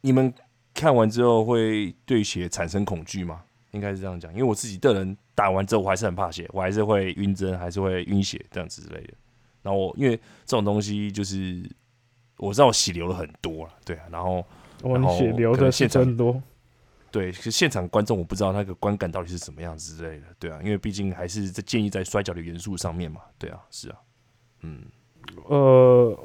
[0.00, 0.32] 你们
[0.74, 3.42] 看完之后会对血产生恐惧吗？
[3.72, 9.12] 应该是这样讲，因为我自己的人打完之后，我还是很怕血，我还是会晕针，还是会晕血这样子之类的。
[9.62, 11.62] 然后我因为这种东西就是
[12.36, 14.44] 我知道我血流了很多了，对啊，然后
[14.82, 16.42] 我然后血流的现场真多，
[17.10, 23.96] 对，可是现场观众我不知道那个观感到底是什么样子之类的，对啊，因为毕竟还是在建议在摔跤的元素上面嘛，对啊，是啊，
[24.62, 24.82] 嗯，
[25.46, 26.18] 呃，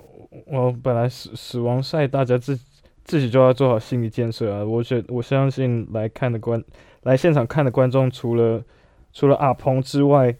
[0.48, 2.60] 我本来死死亡赛大家自
[3.04, 4.64] 自己就要做好心理建设啊。
[4.64, 6.64] 我觉我相信来看的观
[7.02, 8.64] 来现场看的观众，除了
[9.12, 10.36] 除了阿鹏之外，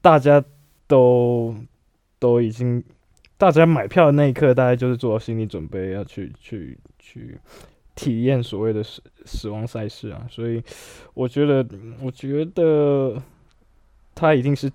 [0.00, 0.42] 大家
[0.86, 1.54] 都
[2.18, 2.82] 都已经，
[3.36, 7.38] 大家买票的那一刻，大概就是做好心理准备，要去去去
[7.94, 10.26] 体验所谓的死死亡赛事啊。
[10.30, 10.62] 所以
[11.14, 11.66] 我觉得，
[12.00, 13.20] 我觉得
[14.14, 14.70] 他一定是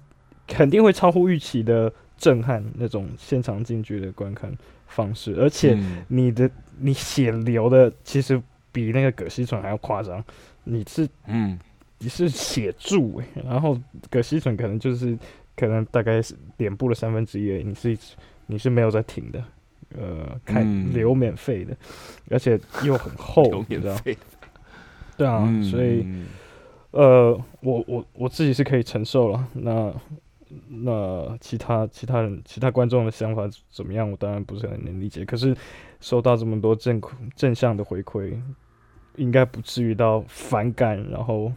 [0.48, 4.52] 肯定会超乎预期的震撼那种现场近距离的观看
[4.88, 6.04] 方式，而且嗯。
[6.08, 10.24] 你的你血流的其实比那个葛西纯还要夸张，
[10.64, 11.60] 你是嗯。
[12.00, 13.80] 你是血柱诶、然后
[14.10, 15.18] 葛西纯可能就是
[15.56, 17.98] 可能大概是脸部的三分之一你是
[18.48, 19.44] 你是没有在停的，
[19.98, 21.76] 呃，看嗯流免费的，
[22.30, 23.96] 而且又很厚有， 你知道？
[25.16, 26.28] 对啊，嗯所以嗯
[26.92, 29.48] 呃，我我我自己是可以承受了。
[29.54, 29.94] 那
[30.70, 34.10] 那其他其他人其他观众的想法怎么样？
[34.10, 35.26] 我当然不是很能理解。
[35.26, 35.56] 可是
[36.00, 37.02] 收到这么多正
[37.36, 38.40] 正向的回馈，
[39.16, 41.52] 应该不至于到反感，然后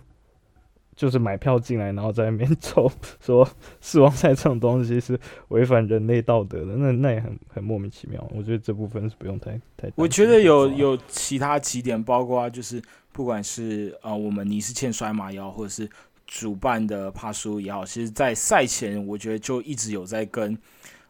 [0.97, 3.47] 就是买票进来，然后在那边 抽，说
[3.83, 8.27] 死亡赛这种东西是违反人类道德的，那那也很很莫名其妙。
[8.35, 9.93] 我觉得这部分是不用太太。
[9.95, 12.83] 我觉得有有其他几点，包括就是
[13.13, 15.89] 不管是呃我们尼斯欠摔马也好，或者是
[16.27, 20.57] 主办的帕苏也好，其实在赛前我觉得就一直有在跟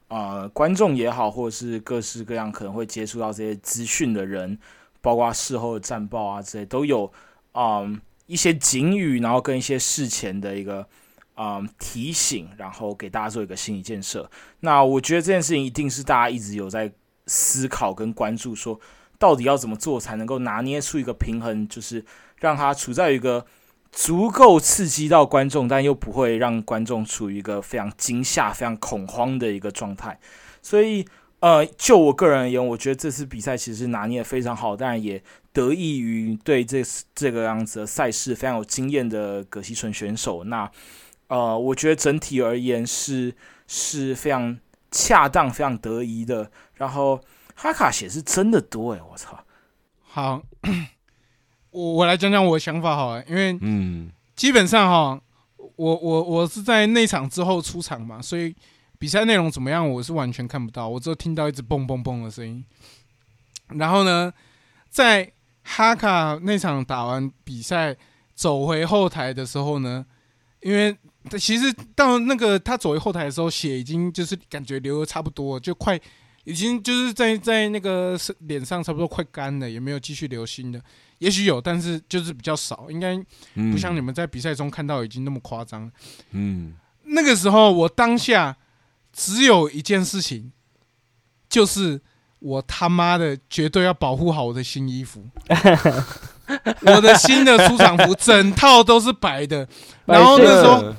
[0.08, 4.58] 呃观众也好，或者是各式各样可能会接触到这些资讯的人，
[5.00, 7.10] 包括事后的战报啊之类，都有
[7.52, 10.86] 嗯一些警语，然后跟一些事前的一个。
[11.38, 14.30] 嗯，提醒，然后给大家做一个心理建设。
[14.60, 16.90] 那我觉得这件事情一定是大家一直有在
[17.26, 18.80] 思考跟关注，说
[19.18, 22.02] 到底要怎么做才能够拿捏出一个平衡，就是
[22.40, 23.44] 让它处在一个
[23.92, 30.18] 足够刺激到观众，但又不会让观众处于一个非常惊吓、非常恐慌的一个状态。
[30.62, 31.04] 所以，
[31.40, 35.22] 呃，就我个人而言，我觉得这次比赛其实拿捏的非常好，当然也
[35.56, 36.82] 得益于对这
[37.14, 40.44] 这个样子的赛事非常有经验的葛西纯选手。
[40.44, 40.70] 那
[41.28, 43.34] 呃，我觉得整体而言是
[43.66, 44.58] 是非常
[44.90, 46.50] 恰当、非常得宜的。
[46.74, 47.18] 然后
[47.54, 49.42] 哈卡血是真的多哎，我操！
[50.02, 50.42] 好，
[51.72, 55.18] 我我来讲讲我的想法好了，因为嗯基本上哈，
[55.56, 58.54] 我我我是在那场之后出场嘛，所以
[58.98, 62.62] 比赛内容怎么样，我是完全看不到，我只有听到一直蹦蹦蹦的声音。
[63.68, 64.30] 然后呢，
[64.90, 65.32] 在
[65.68, 67.96] 哈卡那场打完比赛
[68.34, 70.06] 走回后台的时候呢，
[70.60, 70.96] 因为
[71.38, 76.00] 其实到那个他走回后台的时候，血已经就是感觉流的差不多，就快
[76.44, 80.80] 已经就是在在那个脸上差不多快干了，也没有继续流新的，
[81.18, 83.16] 也许有，但是就是比较少，应该
[83.54, 85.90] 嗯，不像你们在比赛中看到已经那么夸张。
[86.30, 86.74] 嗯。
[87.08, 88.56] 那个时候我当下
[89.12, 90.52] 只有一件事情，
[91.48, 92.00] 就是
[92.38, 95.24] 我他妈的绝对要保护好我的新衣服。
[96.82, 99.66] 我的新的出场服整套都是白的，
[100.04, 100.96] 然后那时候呃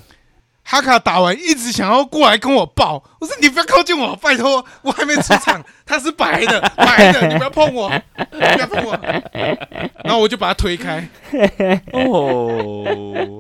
[0.61, 8.99] 哈卡打完一直想要过来跟我抱，我说你不要靠近我，拜托，我还没出场， 他是白的，白的，你不要碰我，你不要碰我。
[10.03, 11.07] 然后我就把他推开，
[11.93, 12.83] 哦，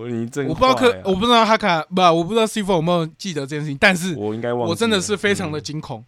[0.09, 5.63] 你真我不知道可我不知道哈卡不，我不知道 C 4有没有记得这件事情，但是我应该忘了，我真的是非常的嗯。
[5.63, 6.05] 惊恐，我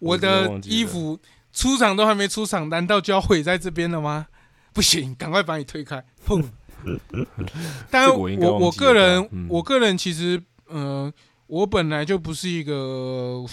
[0.00, 1.18] 我的衣服
[1.52, 4.26] 出场都还没出场，难道就要毁在这边了吗？
[4.72, 6.44] 不行，赶快把你推开，砰！
[7.90, 9.46] 但我我个人嗯。
[9.50, 11.12] 我个人其实呃，
[11.46, 13.44] 我本来就不是一个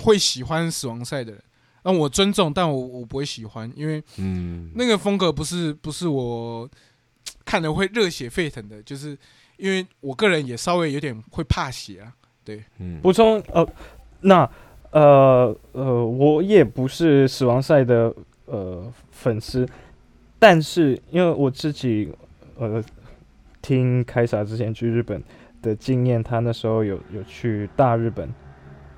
[0.00, 1.42] 会喜欢死亡赛的人。
[1.82, 6.68] 那我尊重，但我我不会喜欢，因为嗯，那个风格不是不是我
[7.44, 9.16] 看了会热血沸腾的，就是
[9.56, 12.12] 因为我个人也稍微有点会怕血啊。
[12.78, 13.00] 嗯。
[13.00, 13.66] 补充呃，
[14.20, 14.50] 那
[14.90, 18.12] 呃呃，我也不是死亡赛的
[18.46, 19.66] 呃粉丝，
[20.38, 22.12] 但是因为我自己
[22.58, 22.82] 呃
[23.62, 25.22] 听凯撒之前去日本
[25.62, 28.28] 的经验，他那时候有有去大日本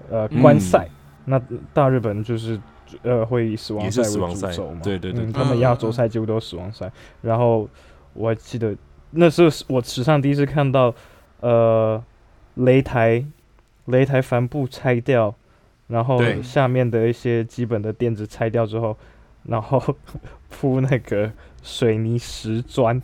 [0.09, 0.89] 呃观赛，
[1.25, 1.41] 那
[1.75, 2.59] 大日本就是
[3.03, 7.69] 呃会以死亡赛为主轴嘛，对对对嗯，他们嗯亚洲赛几乎都是死亡赛，然后
[8.15, 8.75] 我还记得
[9.11, 10.95] 那时候是我史上第一次看到
[11.41, 12.03] 呃
[12.57, 13.25] 擂台
[13.89, 15.35] 擂台帆布拆掉，
[15.93, 18.97] 然后下面的一些基本的垫子拆掉之后，
[19.45, 19.79] 然后
[20.49, 21.31] 铺那个
[21.63, 23.01] 水泥石砖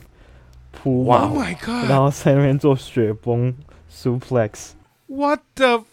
[0.72, 2.00] 铺哇完 Oh 然！
[2.00, 3.54] 后在那边做雪崩
[3.90, 5.84] suplex，What the？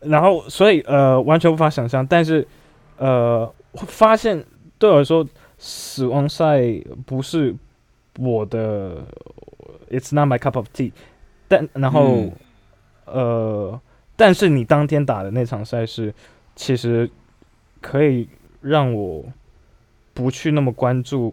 [0.00, 2.46] 然后所以呃完全无法想象，但是
[2.98, 3.50] 呃
[3.86, 4.44] 发现
[4.78, 5.26] 对我来说
[5.58, 6.62] 死亡赛
[7.06, 7.54] 不是
[8.18, 8.96] 我的
[9.90, 10.92] ，it's not my cup of tea，
[11.48, 12.32] 但然后、嗯
[13.06, 13.80] 呃
[14.20, 16.12] 但是你当天打的那场赛事
[16.54, 17.10] 其实
[17.80, 18.28] 可以
[18.60, 19.24] 让我
[20.12, 21.32] 不去那么关注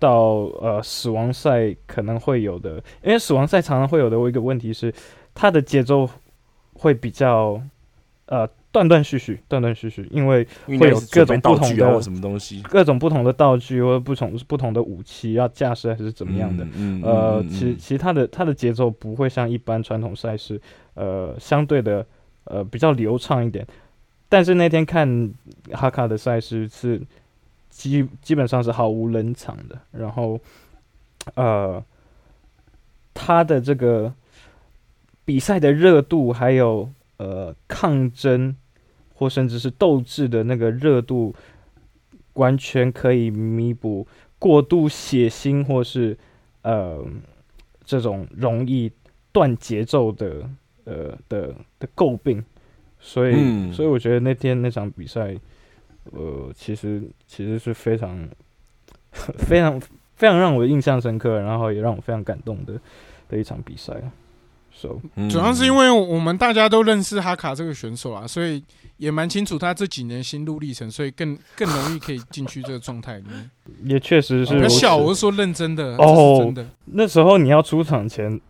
[0.00, 0.20] 到
[0.60, 4.92] 呃死亡赛可能会有的，因为死亡赛常常会有的一个问题是
[5.32, 6.10] 它的节奏
[6.72, 7.62] 会比较
[8.26, 12.60] 呃断断续续，断断续续，因为会有各种不同的什么东西。
[12.62, 16.64] 各种不同的道具或者不同不同的武器要驾驶还是怎么样的。
[16.74, 20.60] 嗯，嗯呃，嗯其其实它的它的节奏不会像一般传统赛事，
[20.94, 22.06] 呃，相对的
[22.44, 23.66] 呃比较流畅一点。
[24.28, 25.32] 但是那天看
[25.72, 27.00] 哈卡的赛事是
[27.70, 30.40] 基基本上是毫无冷场的，然后
[31.34, 31.84] 呃，
[33.12, 34.12] 他的这个
[35.24, 38.56] 比赛的热度还有呃抗争
[39.14, 41.34] 或甚至是斗志的那个热度，
[42.32, 44.06] 完全可以弥补
[44.38, 46.18] 过度血腥或是
[46.62, 47.04] 呃
[47.84, 48.90] 这种容易
[49.30, 50.50] 断节奏的
[50.84, 52.44] 呃的的诟病，
[52.98, 55.34] 所以、嗯所以我觉得那天那场比赛，
[56.12, 58.28] 呃，其实其实是非常
[59.38, 59.80] 非常
[60.14, 62.80] 非常让我印象深刻，然后也让我非常感动的
[63.28, 63.94] 的一场比赛。
[64.76, 68.60] So 嗯主要是因为我们大家都认识哈卡这个选手啊，所以
[68.96, 73.50] 也蛮清楚他这几年心路历程，所以更更容易可以进去这个状态里面。
[73.84, 74.54] 也确实是如此。
[74.56, 76.66] 不要笑，我是说认真的，哦真的。
[76.86, 78.40] 那时候你要出场前，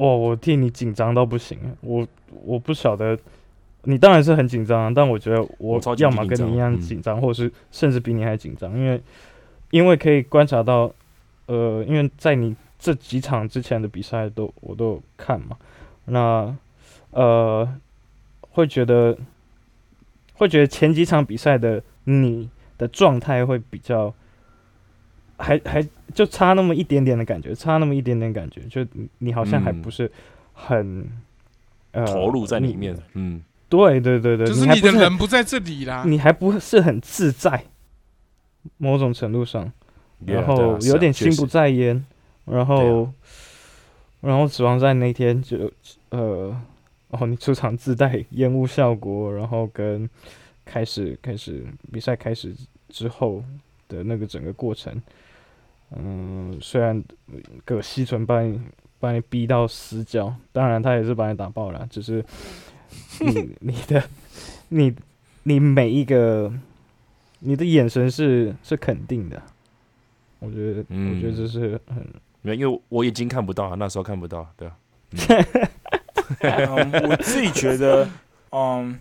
[0.00, 1.58] 哇，我替你紧张到不行。
[1.82, 2.06] 我
[2.44, 3.18] 我不晓得，
[3.84, 9.02] 你当然是很紧张，但我觉得我要么跟你一样紧张嗯紧张，或者是甚至比你还紧张，因为
[9.70, 10.90] 因为可以观察到，
[11.46, 15.56] 呃，因为在你这几场之前的比赛都我都有看嘛，
[16.06, 16.56] 那
[17.10, 17.68] 呃
[18.52, 19.16] 会觉得
[20.34, 24.14] 会觉得前几场比赛的你的状态会比较。
[25.40, 30.10] 还还就差那么一点点的感觉，差那么一点点感觉，就你你好像还嗯不是
[30.52, 31.08] 很、
[31.92, 36.04] 呃投入在里面，嗯，对对对对，就是你的人不在这里啦。
[36.06, 37.64] 你还不是很自在，
[38.76, 39.72] 某种程度上，
[40.26, 42.04] 然后有点心不在焉，
[42.44, 43.12] 然后、啊
[44.20, 45.72] 然后指望在那天就
[46.10, 46.54] 呃，
[47.08, 50.06] 哦，你出场自带烟雾效果，然后跟
[50.62, 52.54] 开始开始比赛开始
[52.90, 53.42] 之后
[53.88, 55.00] 的那个整个过程，
[55.96, 57.02] 嗯，虽然
[57.64, 58.60] 葛西纯把你
[58.98, 62.24] 把你逼到死角，当然他也是把你打爆了，只是
[63.20, 64.02] 你 你的
[64.68, 64.94] 你
[65.42, 66.52] 你每一个
[67.40, 69.42] 你的眼神是是肯定的，
[70.38, 72.06] 我觉得、我觉得嗯这是很
[72.42, 74.76] 没有，因为我已经看不到啊，那时候看不到，对啊，
[76.40, 78.08] 嗯，我自己觉得，
[78.52, 79.00] 嗯，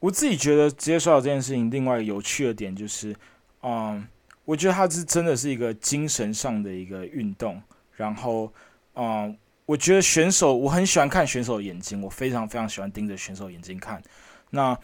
[0.00, 3.14] 我自己觉得直接摔跤这件事情，另外一个有趣的点就是，
[3.62, 4.04] 嗯，
[4.46, 7.60] 我觉得它是真的是一个精神上的一个运动。
[7.96, 8.52] 然后，
[8.94, 14.02] 嗯，我觉得选手，我很喜欢看选手的眼睛，我非常非常喜欢盯着选手眼睛看。
[14.50, 14.78] 那，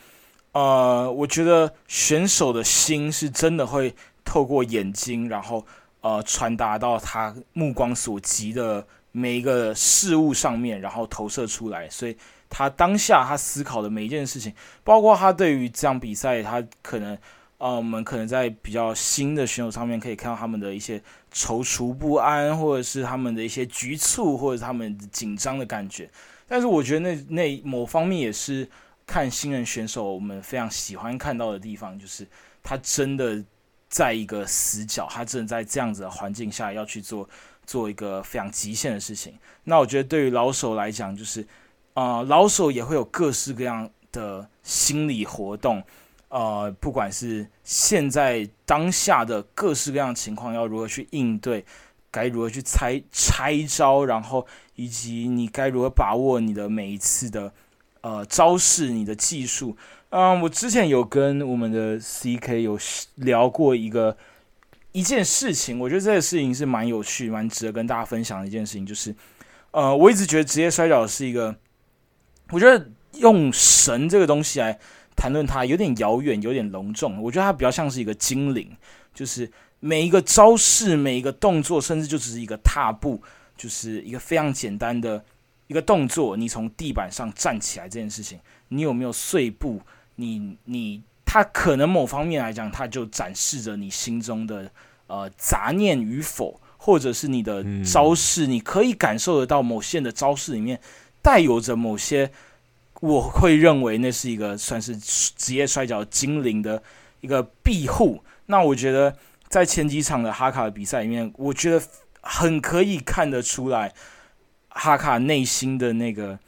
[0.52, 3.94] 呃，我觉得选手的心是真的会
[4.24, 5.64] 透过眼睛，然后
[6.00, 12.16] 呃传达到他目光所及的每一个事物上面，然后投射出来，所以
[12.48, 14.52] 他当下他思考的每一件事情，
[14.82, 17.16] 包括他对于这场比赛，他可能
[17.62, 21.00] 呃，我们可能在比较新的选手上面可以看到他们的一些
[21.32, 26.10] 踌躇不安，或者是他们的一些局促，或者他们紧张的感觉。
[26.48, 28.68] 但是我觉得那那某方面也是
[29.06, 32.26] 看新人选手我们非常喜欢看到的地方，就是
[32.64, 33.40] 他真的
[33.88, 37.28] 在一个死角，他真的在这样子的环境下要去做
[37.64, 39.38] 做一个非常极限的事情。
[39.62, 41.46] 那我觉得对于老手来讲，就是
[41.94, 45.80] 啊、老手也会有各式各样的心理活动。
[46.32, 51.62] 呃，不管是现在当下的各式各样的情况，要如何去应对，
[52.10, 57.52] 该如何去拆拆招，然后以及你该如何把握你的每一次的
[58.00, 59.76] 呃招式，你的技术。
[60.08, 62.78] 嗯，我之前有跟我们的 CK 有
[63.16, 64.16] 聊过一个
[64.92, 69.14] 一件事情，我觉得这个事情是蛮有趣、蛮值得跟大家分享的一件事情，就是
[69.72, 71.54] 呃，我一直觉得职业摔跤是一个，
[72.52, 74.78] 我觉得用神这个东西来
[75.22, 78.68] 谈论它有点遥远、有点隆重，我觉得它比较像是一个精灵，
[79.14, 79.48] 就是
[79.78, 83.22] 每一个招式、每一个动作，甚至就只是一个踏步，
[83.56, 85.24] 就是一个非常简单的
[85.68, 89.80] 一个动作，你从地板上站起来这件事情，你有没有碎步？
[90.16, 94.68] 你你他可能某方面来讲，它就展示着你心中的
[95.06, 100.80] 呃杂念与否，或者是你的招式，你可以感受得到某些的招式里面
[101.22, 102.32] 带有着某些，
[103.02, 106.80] 我会认为那是一个算是职业摔跤精灵的
[107.20, 108.22] 一个庇护。
[108.46, 109.16] 那我觉得
[109.48, 111.82] 在前几场的哈卡的比赛里面，我觉得
[112.20, 113.92] 很可以看得出来
[114.68, 116.38] 哈卡内心的那个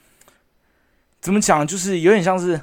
[1.20, 2.61] 怎么讲，就是有点像是。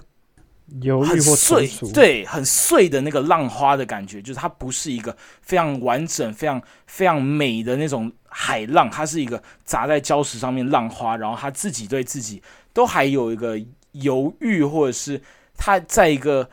[1.05, 13.59] 很碎，对，很碎的那个浪花的感觉，就是它不是一个非常完整、非常非常美的那种海浪，它是一个砸在礁石上面浪花，然后他自己对自己都还有一个
[13.91, 15.21] 犹豫，或者是
[15.57, 16.49] 他在一个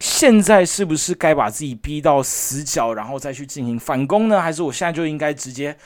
[0.00, 4.40] 现在是不是该把自己逼到死角，然后再去进行反攻呢？
[4.40, 5.76] 还是我现在就应该直接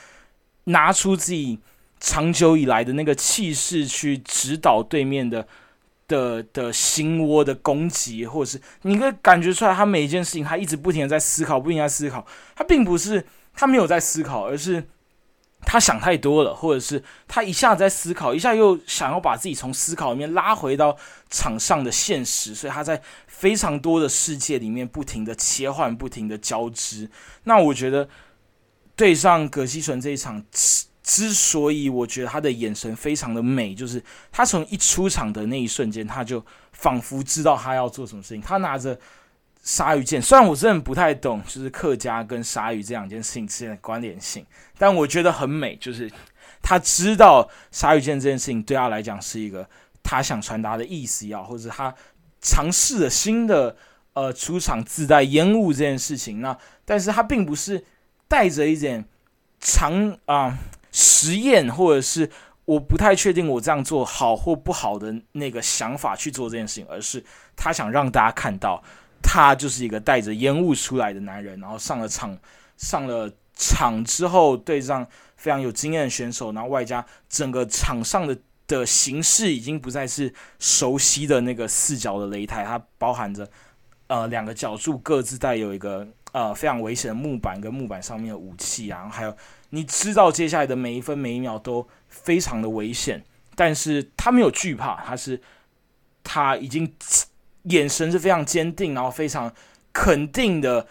[0.65, 1.59] 拿出自己
[1.99, 5.47] 长久以来的那个气势去指导对面的？
[6.09, 12.25] 的的心窝的攻击，或者是你可以感觉出来，他每一件事情，他一直不停的在思考，不停在思考。
[12.55, 13.21] 他并不是
[13.53, 14.81] 他没有在思考，而是
[15.61, 20.95] 他想太多了，或者是他一下子在思考，一下又想要把自己从思考里面拉回到
[21.29, 27.09] 场上的现实，所以他在非常多的世界里面不停的切换，不停的交织。
[27.43, 28.07] 那我觉得
[28.95, 30.43] 对上葛西纯这一场。
[31.07, 38.41] 之所以我觉得他的眼神非常的美，就是他从一出场的那一瞬间，他就仿佛知道他要做什么事情。
[38.41, 38.99] 他拿着
[39.67, 44.45] 鲨鱼剑，虽然我真的不太懂，就是客家跟鲨鱼这两件事情之间的关联性，
[44.77, 45.75] 但我觉得很美。
[45.75, 46.09] 就是
[46.61, 49.69] 他知道鲨鱼剑这件事情对他来讲是一个
[50.01, 51.93] 他想传达的意思，要或者他
[52.39, 53.75] 尝试了新的
[54.13, 56.39] 呃出场自带烟雾这件事情。
[56.39, 57.83] 那但是他并不是
[58.29, 59.03] 带着一点
[59.59, 60.57] 长啊。
[60.89, 62.27] 实验，或者是
[62.65, 67.23] 我不太确定我这样做好或不好的那个想法去做这件事情，而是
[67.55, 68.81] 他想让大家看到，
[69.21, 72.37] 他就是一个带着烟雾出来的男人，然后上了场，
[72.77, 78.37] 上了场之后对上非常有经验的选手，然后外加整个场上的
[78.67, 83.49] 的形式已经不再是熟悉的那个四角的擂台，它包含着
[84.07, 89.35] 呃两个角柱各自带有一个呃非常危险的木板跟木板上面的武器啊，然后还有。
[89.71, 93.21] 你知道接下来的每一分每一秒都非常的危险，
[93.53, 95.41] 但是他没有惧怕，他是
[96.23, 96.89] 他已经
[97.69, 99.53] 眼神是非常坚定，然后非常
[99.93, 100.87] 肯定的，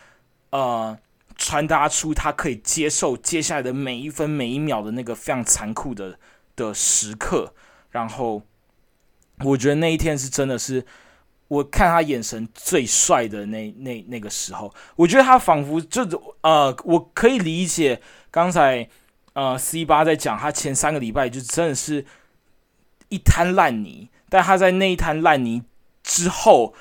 [0.51, 0.99] 呃，
[1.37, 6.19] 传达出他可以接受接下来的每一分每一秒的那个非常残酷的
[6.55, 7.55] 的时刻。
[7.91, 8.43] 然后
[9.45, 10.85] 我觉得那一天是真的是
[11.49, 16.03] 我看他眼神最帅的那那那个时候，我觉得他仿佛就
[16.43, 18.01] 呃，我可以理解。
[18.31, 18.87] 刚才，
[19.33, 22.05] 呃，C 八在讲他前三个礼拜就真的是
[23.09, 25.63] 一滩烂泥，但他在那一滩烂泥
[26.07, 26.73] 之后，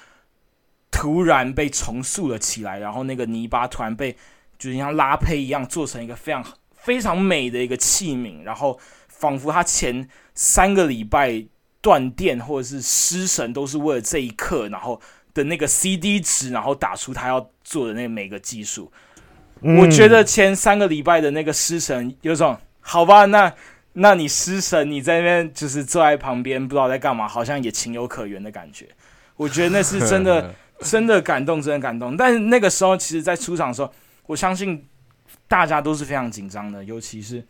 [0.91, 4.15] 突然被重塑了起来，然后那个泥巴突然被
[4.59, 6.45] 就像拉胚一样做成一个非常
[6.75, 11.43] 非常美的一个器皿，然后仿佛他前三个礼拜
[11.81, 15.01] 断电或者是失神都是为了这一刻，然后
[15.33, 18.91] 的那个 CD 值，然后打出他要做的那每个技术。
[19.61, 23.51] 我觉得前三个礼拜的那个失神有种好吧，那
[23.93, 28.87] 那你失神，你在那边就是坐在旁边不知道在干嘛，好像也情有可原的感觉。
[29.35, 32.15] 我觉得那是真的， 真的感动，真的感动。
[32.15, 33.91] 但是那个时候，其实，在出场的时候，
[34.27, 34.87] 我相信
[35.47, 37.45] 大家都是非常紧张的，尤其是，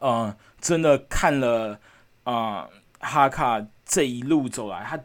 [0.00, 1.78] 呃，真的看了
[2.22, 2.68] 啊
[3.00, 4.98] 哈卡这一路走来，他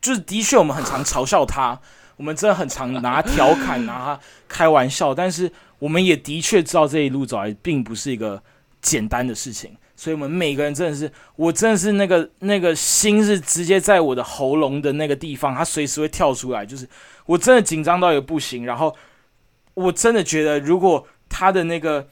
[0.00, 1.80] 就是的确，我们很常嘲笑他。
[2.16, 8.42] 我们真的很常拿调侃拿他开玩笑，但是我们也的确知道这一路走来并不是一个
[8.80, 16.86] 简单的事情，所以我们每个人真的是，我真的是那个那个心是直接在我的喉咙的那个地方，它随时会跳出来，就是
[17.24, 18.94] 我真的紧张到也不行，然后
[19.74, 22.06] 我真的觉得如果他的那个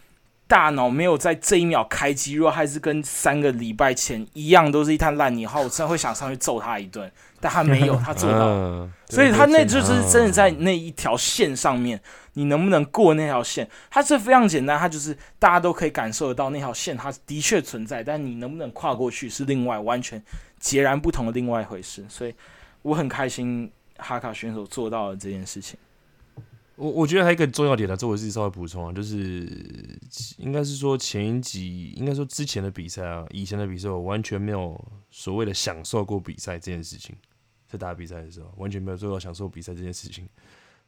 [0.47, 7.11] 大脑没有在这一秒开机，如果还是跟三个礼拜前一样，都是一滩烂泥的话，我真的会想上去揍他一顿。
[7.41, 12.01] 但他没有，他做到所以他那就是真的在那一条线上面，
[12.35, 13.69] 你能不能过那条线？
[13.91, 20.23] 它是非常简单，它就是大家都可以感受得到那条线，它的确存在，但你能不能跨过去是另外完全
[20.61, 22.05] 截然不同的另外一回事。
[22.09, 22.35] 所以
[22.83, 25.79] 我很开心哈卡选手做到了这件事情。
[26.77, 29.49] 我我觉得还有一个重要点呢，这我自己稍微补充啊，就是
[30.39, 34.77] 应该是说前一集，应该说之前的比赛啊，以前的比赛，我完全没有
[35.09, 37.15] 所谓的享受过比赛这件事情，
[37.69, 40.29] 在打比赛的时候，完全没有做到享受比赛这件事情。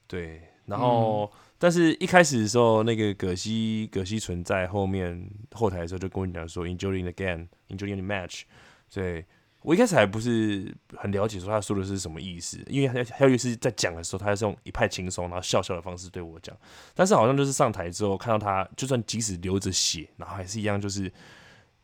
[0.09, 8.43] 对，然后、但是一开始的时候，那个葛西葛西存在后面后台的时候，就跟我讲说，enjoying the game，enjoying the match，
[8.89, 9.25] 所以。
[9.63, 16.57] 我一开始还不是很了解，说他说的是什么意思，因为他他又是在讲的时候，他是用一派轻松，然后笑笑的方式对我讲。
[16.95, 21.13] 但是好像就是上台之后看到他，就算即使流着血，然后还是一样就是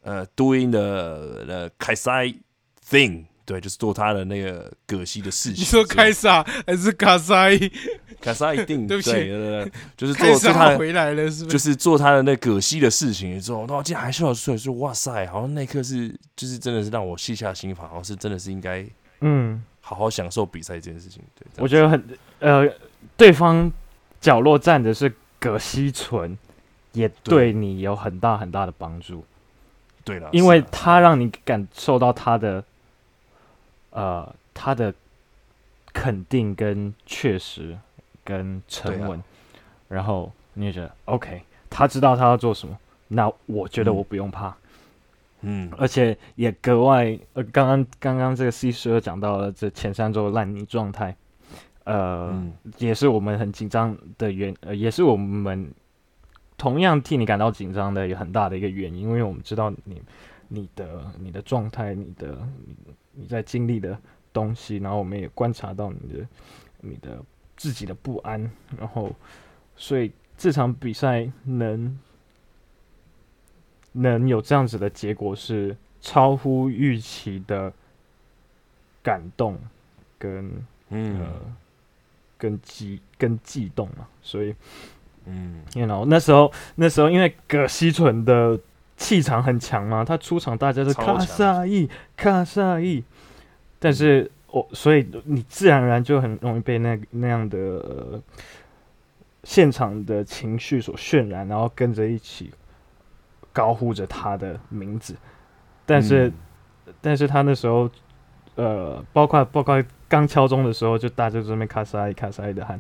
[0.03, 2.33] 呃 doing the the 凯塞
[2.89, 5.63] thing，对，就是做他的那个葛西的事情。
[5.63, 7.59] 你说开撒还是卡塞？
[8.21, 11.57] 卡塞一定 对不起对对对对就是开做做他回来了是不是？
[11.57, 18.87] 就是是做他的那葛西的事情之后，然后竟然还笑出来说：“哇塞，好像那一刻是就是真的是让我卸下心防，好像是真的是应该
[19.23, 22.05] 嗯，好好享受比赛这件事情。”对，我觉得很
[22.39, 22.65] 呃，
[23.17, 23.71] 对方
[24.21, 26.39] 角落站的是葛西纯，
[26.93, 29.25] 也对你有很大很大的帮助，
[30.05, 32.63] 对了，因为他让你感受到他的
[33.93, 34.93] 呃他的
[35.93, 37.79] 肯定跟确实
[38.25, 39.23] 跟沉稳，
[39.89, 42.77] 然后你也觉得 OK，他知道他要做什么，
[43.09, 43.97] 那我觉得嗯。
[43.97, 44.55] 我不用怕。
[45.41, 45.71] 嗯。
[45.77, 51.17] 而且也格外呃，刚刚刚刚这个 C 十二讲到了这前三周的烂泥状态，
[51.85, 52.53] 呃，嗯。
[52.79, 55.71] 也是我们很紧张的原，呃，也是我们
[56.57, 60.01] 同样替你感到紧张的有很大的一个原因，因为我们知道你
[60.55, 63.99] 你的你的状态，你的你你在经历的
[64.33, 66.29] 东西，然后我们也观察到你的
[66.81, 67.23] 你的
[67.57, 69.11] 自己的不安，然后
[69.77, 71.99] 所以这场比赛能
[73.93, 77.73] 能有这样子的结果是超乎预期的
[79.03, 79.59] 感动
[80.19, 81.21] 跟嗯。
[81.21, 81.27] 呃
[82.43, 84.53] 跟激跟悸动嘛，所以
[85.27, 85.63] 嗯。
[85.77, 88.59] you know 那时候那时候因为葛西纯的
[89.03, 91.17] 气场很强嘛，他出场大家都超强。
[91.17, 93.03] 卡萨伊卡萨伊，
[93.79, 98.23] 但是我所以你自然而然就很容易被那那样的、呃、
[99.45, 102.53] 现场的情绪所渲染，然后跟着一起
[103.53, 105.17] 高呼着他的名字，
[105.85, 106.29] 但是。
[106.29, 106.33] 嗯。
[107.01, 107.89] 但是他那时候，
[108.57, 112.79] 呃，包括包括刚敲钟的时候，就大家就在那边卡萨伊卡萨伊的喊，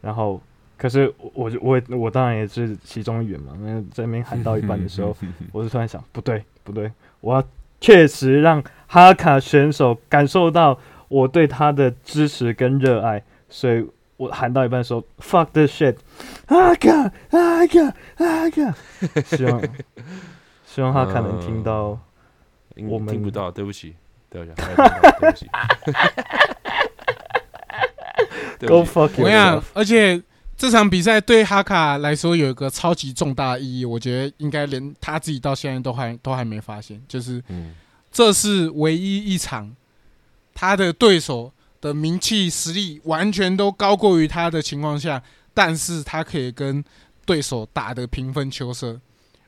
[0.00, 0.40] 然后，
[0.76, 5.16] 可是我我我我当然也是其中一员嘛，那在那边喊到一半的时候，
[5.52, 7.44] 我就突然想，不对不对，我要
[7.80, 15.96] 确实让哈卡选手感受到我对他的支持跟热爱，所以我喊到一半的时候，fuck the shit，
[16.46, 16.90] 哈卡
[17.30, 18.74] 哈卡哈卡，
[19.24, 19.62] 希望
[20.66, 21.90] 希望哈卡能听到。
[21.90, 22.00] 嗯
[22.88, 23.94] 我们听不到，对不起，
[24.28, 24.50] 对不
[25.30, 25.46] 起
[28.66, 30.20] ，Go 不起 fuck 我跟你讲而且
[30.64, 37.74] 这场比赛对哈卡来说有一个超级重大意义，我觉得应该连他自己到现在都还都还没发现，就是嗯
[38.10, 39.70] 这是唯一一场
[40.54, 41.52] 他的对手
[41.82, 46.82] 的名气实力完全都高过于他的情况下，但是他可以跟
[47.26, 48.98] 对手打得平分秋色。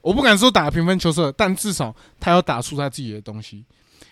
[0.03, 3.65] 我不敢说打得平分秋色，但至少他要打出他自己的东西。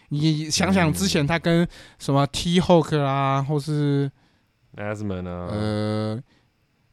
[0.09, 4.11] 你想想之前他跟什么 T Hawk 啦，或是
[4.74, 5.48] Asman 啊？
[5.50, 6.22] 呃，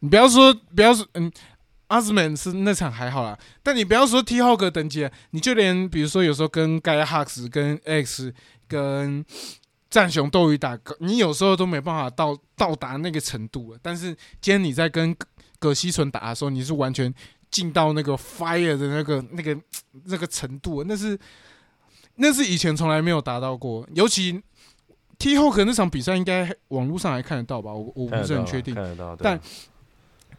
[0.02, 1.32] 你不要说不要说，嗯，
[1.88, 8.34] 阿兹曼是那场还好啦，但你不要说 T Hawk 等级了，你就连比如说有时候跟盖哈克斯、跟 X、
[8.68, 9.24] 跟
[9.90, 13.80] 战熊斗鱼打，你有时候都没办法到到达那个程度了。
[13.82, 14.08] 但是
[14.42, 15.28] 今天你在跟葛
[15.60, 17.14] 葛西纯打的时候，你是完全
[17.50, 19.58] 进到那个 fire 的那个那个
[20.06, 21.20] 那个程度了，那是
[22.16, 24.42] 那是以前从来没有达到过，尤其。
[25.20, 27.72] T Hawk 那场比赛应该网络上还看得到吧？
[27.72, 28.76] 我我不是很确定。
[29.20, 29.40] 但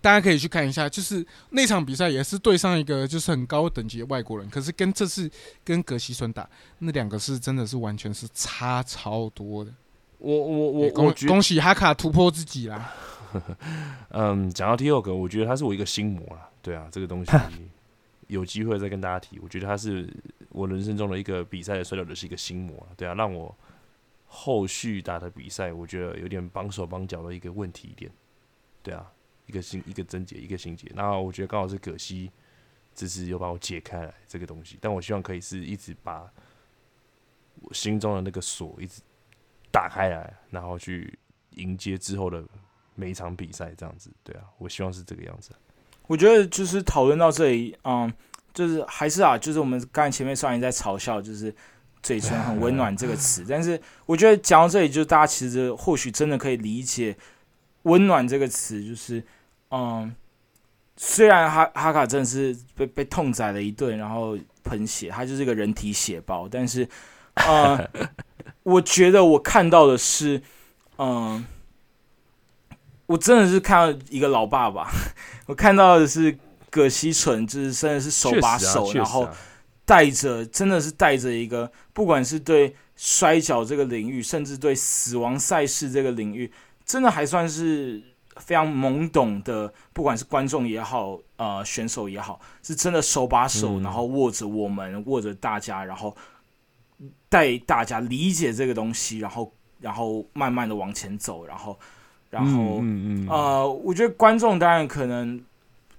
[0.02, 5.30] 大家可以去看一下，就是那场比赛也是对上一个就是很高等级的外国人，可是跟这次
[5.64, 6.46] 跟格西孙打
[6.80, 9.72] 那两个是真的是完全是差超多的。
[10.18, 12.92] 我我我恭我恭喜哈卡突破自己啦！
[14.10, 16.48] 嗯，讲到第二个，我觉得他是我一个心魔啦。
[16.60, 17.32] 对啊，这个东西
[18.26, 19.38] 有机会再跟大家提。
[19.40, 20.08] 我觉得他是
[20.50, 22.94] 我人生中的一个比赛的摔跤的是一个心魔啊。
[22.96, 23.56] 对啊，让我
[24.26, 28.10] 后续打的比赛，我觉得有点绑手绑脚的一个问题点。
[28.82, 29.04] 对啊，
[29.46, 30.90] 一个心一个症结，一个心结。
[30.94, 32.30] 那我觉得刚好是葛西
[32.94, 34.78] 就是有把我解开来这个东西。
[34.80, 36.30] 但我希望可以是一直把
[37.60, 39.00] 我心中的那个锁一直
[39.70, 41.18] 打开来，然后去
[41.56, 42.44] 迎接之后的
[42.94, 44.10] 每一场比赛，这样子。
[44.22, 45.50] 对啊，我希望是这个样子。
[46.06, 48.12] 我觉得就是讨论到这里，嗯，
[48.52, 51.54] 就是还是啊，就是我们刚才前面虽然在嘲笑，就是
[52.02, 57.16] 嘴唇很温暖这个词，但是我觉得讲到这里，就大家其实或许真的可以理解
[57.82, 59.22] “温暖”这个词，就是
[59.70, 60.14] 嗯，
[60.96, 66.88] 虽然哈哈卡真的是被被痛宰了一顿，然后喷血，他就是一个人体血包，但是
[67.34, 67.90] 呃，
[68.64, 70.42] 我觉得我看到的是，
[70.98, 71.44] 嗯。
[73.06, 74.90] 我真的是看到一个老爸爸，
[75.44, 76.34] 我看到的是
[76.70, 79.28] 葛西纯，就是真的是手把手，然后
[79.84, 86.50] 带着，真的是带着一个，不管是对摔跤这个领域，甚至对死亡赛事这个领域，
[86.92, 88.02] 真的还算是
[88.36, 96.14] 非常懵懂的，不管是观众也好，呃，选手也好，是真的手把手，然后握着我们，握着大家，然后
[97.30, 101.78] 带大家理解这个东西，然后，然后慢慢的往前走，然后。
[102.28, 102.82] 然后，
[103.28, 105.38] 呃，我觉得观众当然可能，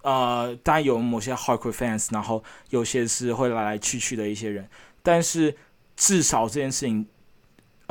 [0.02, 4.68] 呃，当然有某些 hardcore fans，然后有些是会来来去去的一些人，
[5.04, 5.56] 但是
[5.96, 7.06] 至少这件事情，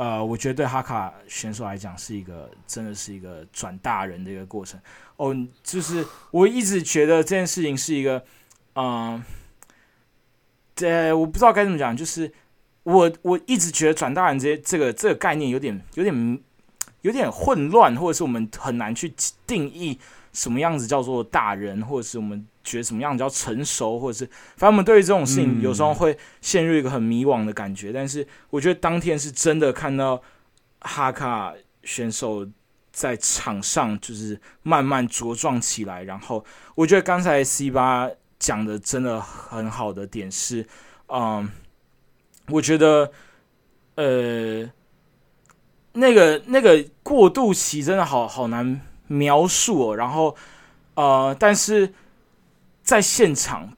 [0.03, 4.77] 呃，我觉得对哈卡选手来讲是一个真的是一个转大人的一个过程。
[5.15, 5.33] 哦，
[5.63, 8.23] 就是我一直觉得这件事情是一个，
[8.75, 9.23] 嗯，
[10.75, 12.29] 对，我不知道该怎么讲，就是
[12.83, 16.43] 我我一直觉得转大人这这个这个概念有点有点。
[17.03, 19.13] 有点混乱，或者是我们很难去
[19.45, 19.99] 定义
[20.31, 27.91] 什么样子叫做大人，或者是我们觉得什么样子叫成熟，或者是反正我们对于这种事情有时候会陷入一个很迷惘的感觉。
[27.91, 30.21] 但是我觉得当天是真的看到
[30.81, 31.53] 哈卡
[31.83, 32.47] 选手
[32.91, 36.03] 在场上就是慢慢茁壮起来。
[36.03, 36.43] 然后
[36.75, 38.09] 我觉得刚才 C 八
[38.39, 40.65] 讲的真的很好的点是，
[41.07, 41.49] 嗯，
[42.47, 43.11] 我觉得
[43.95, 44.69] 呃。
[45.95, 49.95] 那个那个过渡期真的好好难描述哦。
[49.95, 50.35] 然后，
[50.95, 51.93] 呃，但是
[52.83, 53.75] 在现场，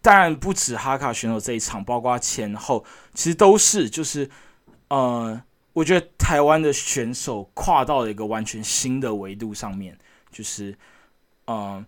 [0.00, 2.84] 当然不止哈卡选手这一场，包括前后，
[3.14, 4.28] 其实都是就是，
[4.88, 5.40] 呃，
[5.74, 9.96] 我觉得台湾的选手跨到了一个完全新的维度上面，
[10.30, 10.76] 就是，
[11.44, 11.84] 呃，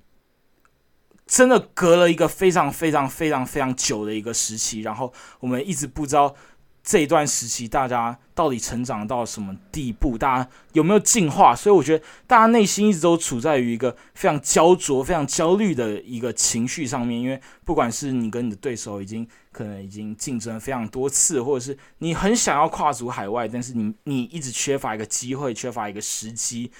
[1.27, 6.37] 真的隔了一个非常非常非常非常久的一个时期，然后我们一直不知道。
[6.83, 10.17] 这一段时期，大家到底成长到什么地步？
[10.17, 11.55] 大家有没有进化？
[11.55, 17.21] 所以我觉得大家内心一直都处在于一个非常焦灼、非常焦虑的一个情绪上面。
[17.21, 26.73] 因为不管是你跟你的对手已经可能已经竞争非常多次，或者是你很想要跨足海外，但是你你一直缺乏一个机会，缺乏一个时机，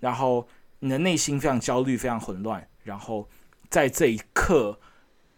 [0.00, 0.46] 然后
[0.80, 2.68] 你的内心非常焦虑、非常混乱。
[2.84, 3.26] 然后
[3.70, 4.78] 在这一刻，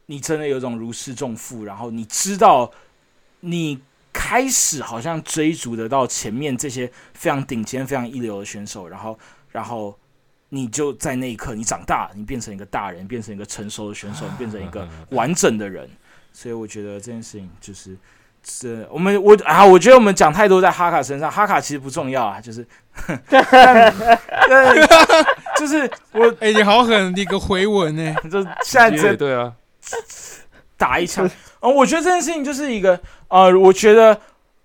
[0.06, 2.72] 你真的有种如释重负，然后你知道
[3.40, 3.80] 你。
[4.20, 9.16] 开始好像追逐得到前面这些非常顶尖、非常一流的选手，然后，
[9.52, 9.96] 然后
[10.48, 15.88] 你就在那一刻，你长大，你变成一个大人，变成一个成熟的选手，变成一个 完整的人。
[16.32, 17.96] 所以我觉得这件事情就是，
[18.42, 22.66] 这我们我啊，我觉得我们讲太多在哈卡身上，哈卡其实不重要啊，就是，
[25.56, 28.16] 就是我哎，你好狠，你个回文呢？
[28.28, 29.54] 就现在这对啊，
[30.76, 31.30] 打一枪。
[31.60, 34.20] 嗯，我觉得这件事情就是一个， 呃，我觉得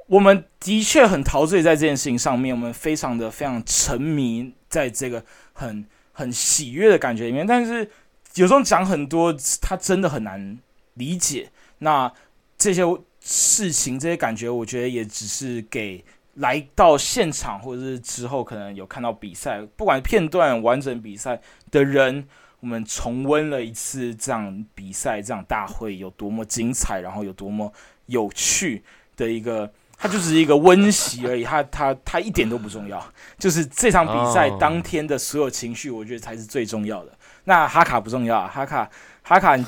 [0.08, 7.46] 我们的确很陶醉在这件事情上面，我们非常的非常沉迷在这个很很喜悦的感觉里面。
[7.46, 7.90] 但是
[8.36, 10.58] 有时候讲很多，他真的很难
[10.96, 11.50] 理解。
[11.80, 12.12] 那
[12.58, 12.84] 这些
[13.20, 16.04] 事情、这些感觉，我觉得也只是给
[16.36, 22.28] 来到现场或者是之后可能有看到比赛，不管片段、完整比赛的人。
[22.64, 27.70] 我们重温了一次这样比赛，这样大会有多么精彩，然后有多么
[28.06, 28.82] 有趣
[29.18, 33.06] 的一个，它就是一个温习而已，它它它一点都不重要。
[33.38, 37.12] 就是这场比赛当天的所有情绪，我觉得才是最重要的。
[37.44, 38.90] 那哈卡不重要，哈卡
[39.24, 39.66] 哈卡，你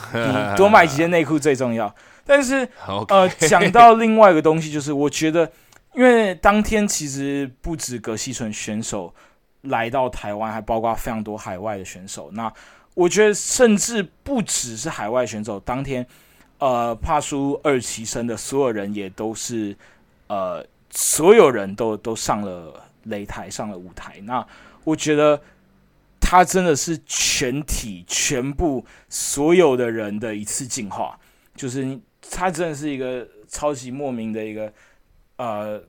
[0.55, 1.93] 多买几件内裤最重要。
[2.25, 2.65] 但是
[3.09, 5.51] 呃，讲到另外一个东西，就是我觉得，
[5.93, 9.13] 因为当天其实不止葛西纯选手
[9.63, 12.31] 来到台湾，还包括非常多海外的选手。
[12.31, 12.51] 那
[12.95, 16.05] 我觉得甚至不只是海外选手，当天，
[16.57, 19.77] 呃，帕苏二期生的所有人也都是，
[20.27, 24.19] 呃，所有人都都上了擂台，上了舞台。
[24.21, 24.43] 那
[24.83, 25.39] 我觉得
[26.19, 31.19] 他真的是全体全部所有的人的一次进化，
[31.55, 31.99] 就是
[32.31, 34.73] 他真的是一个超级莫名的一个，
[35.37, 35.83] 呃。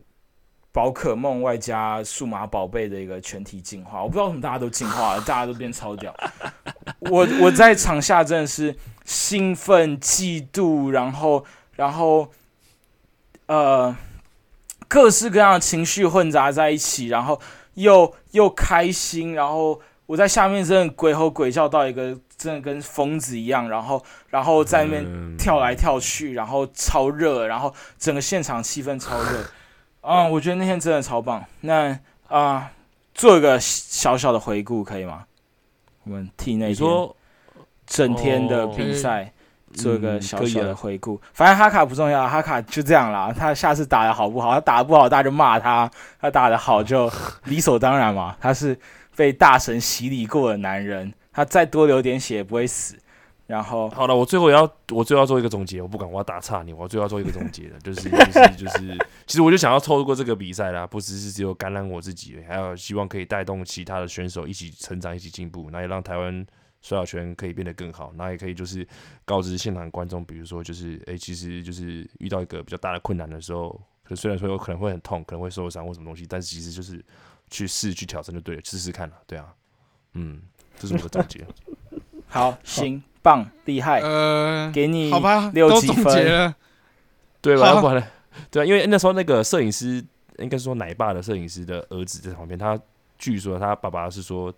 [0.76, 6.14] 宝可梦外加数码宝贝的一个全体进化，我不知道为什么大家都进化了， 大家都变超屌。
[6.98, 11.42] 我我在场下真的是兴奋、嫉妒，然后
[11.76, 12.28] 然后
[13.46, 13.96] 呃
[14.86, 17.40] 各式各样的情绪混杂在一起，然后
[17.72, 29.42] 又又开心，然后我在下面真的鬼吼鬼叫到一个真的跟疯子一样，然后然后在那边嗯跳来跳去，然后超热，然后整个现场气氛超热。
[30.08, 31.44] 嗯，我觉得那天真的超棒。
[31.62, 31.98] 那
[32.28, 32.70] 啊、
[33.12, 35.24] 做一个小小的回顾可以吗？
[36.04, 37.08] 我们替那天
[37.86, 39.32] 整天的哦比赛
[39.74, 41.20] 做一个嗯小小的回顾。
[41.32, 43.34] 反正哈卡不重要，哈卡就这样啦。
[43.36, 44.54] 他下次打的好不好？
[44.54, 45.88] 他打的不好，大家就骂他；
[46.20, 47.10] 他打的好，就
[47.44, 48.36] 理所当然嘛。
[48.40, 48.78] 他是
[49.16, 52.96] 被大神洗礼过的男人，他再多流点血也不会死。
[53.46, 55.80] 然后好了，我最后也要，我最后要做一个总结。
[55.80, 66.44] 我不管，我要打岔你，我最后要做一个总结的， 就是就是就是，其实我就想要透过这个比赛啦，不只是只有感染我自己，还有希望可以带动其他的选手一起成长，一起进步，那也让台湾
[66.82, 68.86] 摔跤圈可以变得更好，那也可以就是
[69.24, 77.04] 告知现场观众，比如说就是，诶，其实就是遇到一个比较大的困难的时候，可虽然说有可能会很痛，可能会受伤或什么东西，但是其实就是
[77.48, 79.54] 去试去挑战就对了，试试看了，对啊，
[80.14, 80.42] 嗯，
[80.76, 81.46] 这是我的总结。
[82.28, 86.54] 好，行，棒，厉害，呃，给你好吧，六都总几分结了，
[87.40, 87.80] 对吧？
[87.80, 88.08] 不然？
[88.52, 90.00] 对啊，因为那时候那个摄影师，
[90.38, 92.78] 应该说奶爸的摄影师的儿子在旁边，他
[93.18, 94.54] 据说他爸爸是说，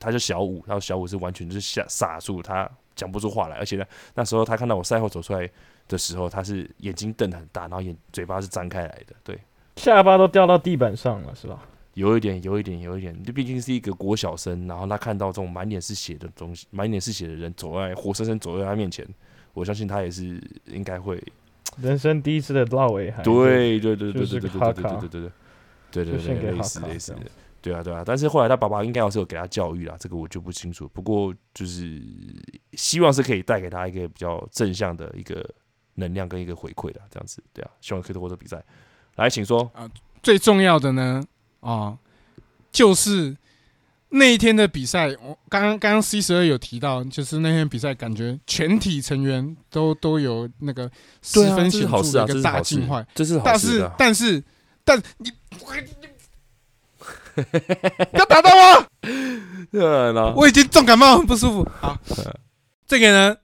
[0.00, 5.48] 他叫小五，然后小五是完全就是傻傻住，他讲不出话来，而且呢，那时候他看到我赛后走出来
[5.86, 9.38] 的时候，他是眼睛瞪得很大，然后眼嘴巴是张开来的，对，
[9.76, 11.60] 下巴都掉到地板上了，是吧？
[11.98, 19.04] 有一点，有一点，有一点，这毕竟是一个国小生，然后他看到这种满脸是血的东西，满脸是血的人走在活生生走在他面前，
[19.52, 21.20] 我相信他也是应该会
[21.82, 25.10] 人生第一次的落尾还对对对对就是对对对对对对对对
[25.90, 27.18] 对对对对，类似类似的
[27.60, 28.04] 对啊对啊。
[28.06, 30.88] 但是后来他爸爸应该要是有给他教育啦，这个我就不清楚。
[30.94, 32.00] 不过就是
[32.74, 35.44] 希望是可以带给他一个比较正向的一个
[35.94, 37.70] 能量跟一个回馈的，这样子对啊。
[37.80, 38.64] 希望可以透过这个比赛
[39.16, 39.68] 来，请说。
[40.22, 41.22] 最重要的呢，
[41.60, 41.98] 啊，
[42.70, 43.36] 就是
[44.10, 50.90] 那一天的比赛，我刚刚刚刚 C 十二有提到，就是那天比赛感觉全体成员都都有那个
[51.22, 53.94] 十分显著的一个大进化，，这是好但是事啊。
[53.98, 54.42] 但是
[54.84, 55.30] 但你
[58.14, 58.86] 要打到我，
[59.70, 61.68] 对了，我已经重感冒，很不舒服。
[61.80, 61.96] 好，
[62.86, 63.36] 这个呢，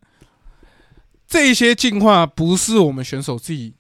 [1.29, 3.75] 这一些进化不是我们选手自己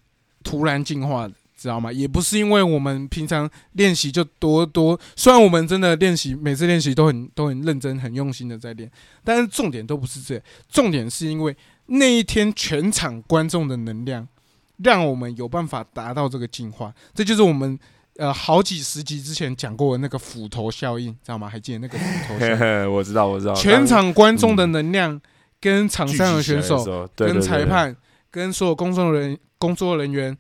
[0.44, 1.90] 突然进化的，知道吗？
[1.90, 8.90] 也不是因为我们平常练习就多多，虽然我们真的练习每次练习都很都很认真、很用心的在练，
[9.24, 11.56] 但是重点都不是这，重点是因为
[11.86, 14.28] 那一天全场观众的能量，
[14.82, 17.78] 让我们有办法达到这个进化，这就是我们。
[18.16, 21.48] 呃，好几十集之前讲过的那个斧头效应，知道吗？
[21.48, 22.92] 还记得那个斧头效应？
[22.92, 23.52] 我知道我知道。
[23.54, 25.20] 全场观众的能量
[25.60, 27.96] 跟场上的选手、跟裁，判、
[28.30, 30.38] 跟所有工作人工作人员，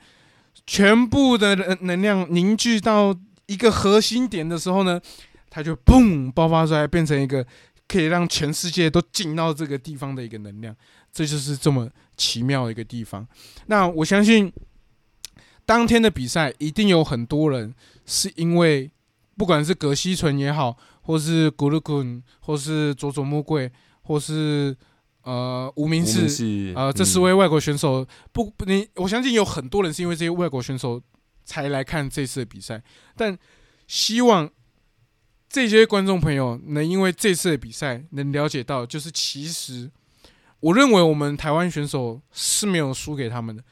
[0.66, 3.14] 全部的能能量凝聚到
[3.46, 5.00] 一个核心点的时候呢，
[5.50, 7.46] 它就嘣爆发出来，变成一个
[7.86, 10.74] 可以让全世界都进到这个地方的一个能量。
[11.12, 13.24] 这就是这么奇妙的一个地方。
[13.66, 14.52] 那我相信，
[15.64, 17.72] 当天的比赛一定有很多人
[18.04, 18.90] 是因为，
[19.36, 23.70] 不管是葛西纯也好，或是古鲁滚，或是佐佐木贵，
[24.02, 24.76] 或是
[25.24, 31.02] 呃无名氏，氏呃，这嗯四位外国选手不不，你我相信有很多人是因为这些外国选手
[31.44, 32.82] 才来看这次的比赛，
[33.16, 33.36] 但
[33.86, 34.48] 希望
[35.48, 39.90] 这些观众朋友能因为这次的比赛能了解到，就是其实
[40.60, 43.62] 我认为我们台湾选手是没有输给他们的。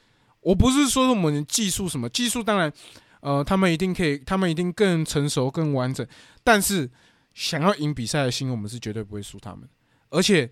[0.43, 2.73] 我不是说我们技术什么技术，当然，
[3.21, 6.07] 呃，他们一定可以，他们一定更成熟、更完整，
[6.43, 6.91] 但是
[7.33, 9.69] 想要赢比赛的心，我们是绝对不会输他们，
[10.11, 10.51] 而且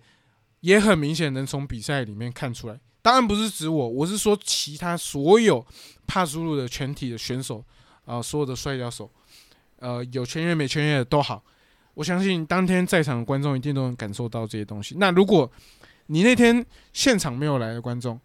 [0.61, 2.79] 也很明显能从比赛里面看出来。
[3.03, 5.65] 当然不是指我，我是说其他所有
[6.07, 7.63] 帕苏鲁的全体的选手，
[8.05, 9.11] 啊、所有的摔跤手，
[9.77, 11.43] 呃，有签约没签约的都好，
[11.95, 14.95] 我相信当天在场的观众一定都能感受到这些东西。
[14.99, 15.51] 那如果
[16.07, 18.19] 你那天现场没有来的观众，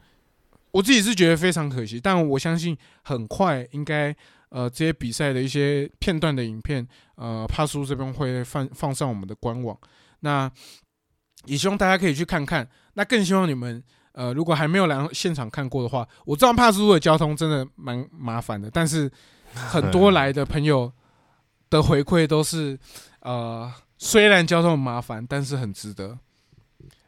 [0.73, 4.15] 我自己是觉得非常可惜，但我相信很快应该
[4.51, 9.75] 呃这些比赛的一些片段的影片，呃帕苏这边会放放上我们的官网，
[10.21, 10.51] 那
[11.47, 12.69] 也希望大家可以去看看。
[12.95, 13.83] 那更希望你们
[14.13, 19.11] 呃如果还没有来现场看过的话，我知道帕斯路的交通真的蛮麻烦的，但是
[19.55, 20.93] 很多来的朋友
[21.71, 22.79] 的回馈都是
[23.21, 26.09] 呃虽然交通很麻烦，但是很值得。
[26.11, 26.19] 啊，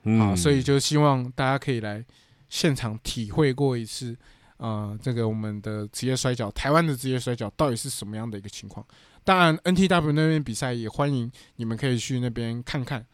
[0.04, 2.04] 嗯所以就希望大家可以来
[2.48, 4.16] 现场体会过一次，
[4.56, 8.86] 呃，这个我们的职业摔跤，台湾的职业摔跤到底是什么样的一个情况。
[9.22, 13.04] 当然，NTW 那边比赛也欢迎你们可以去那边看看。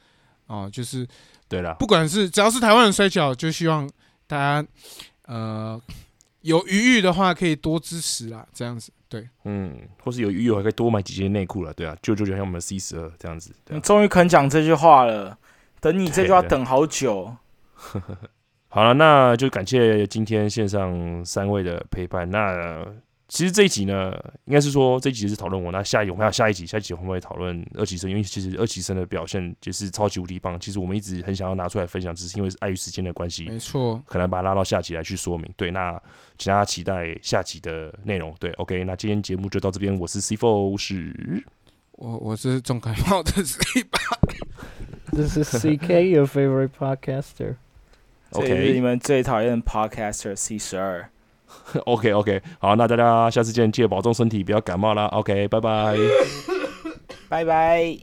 [0.46, 1.06] 哦，就是
[1.48, 3.88] 对了，不管是只要是台湾人摔跤，就希望
[4.26, 4.66] 大家
[5.26, 5.80] 呃
[6.42, 9.28] 有余裕的话可以多支持啦，这样子对。
[9.44, 13.80] 嗯，或是有余裕还可以多买几件内裤了，对啊，就就就像我们的 C 十二这样子，对你啊。
[13.80, 15.38] 终于肯讲这句话了，
[15.80, 17.34] 等你这句话等好久。
[18.68, 22.28] 好了，那就感谢今天线上三位的陪伴。
[22.28, 22.84] 那
[23.26, 24.12] 其实这一集呢，
[24.44, 30.60] 应该是说这一集是讨论我，那下一我们还有下一集，下一集我们会讨论二期生，因为其实二期生的表现就是超级无敌棒。
[30.60, 35.50] 其实我们一直很想要拿出来分享，只是因为碍于时间的关系，没错，可能把它拉到下集来去说明。
[35.56, 36.00] 对，那
[36.36, 38.34] 请大家期待下集的内容。
[38.38, 41.42] 对，OK，那今天节目就到这边，我是 C Four，是
[41.92, 43.98] 我我是重感冒的 C 八
[45.12, 47.56] ，This is CK, your favorite podcaster.
[48.32, 51.08] 这也是你 OK 们最讨厌的 Podcaster C 十二。
[51.86, 55.06] OK OK，好，那大家下次见，记得保重身体，不要感冒啦。
[55.06, 55.96] OK， 拜拜。
[57.28, 57.98] 拜拜。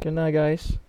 [0.00, 0.85] Good night, guys.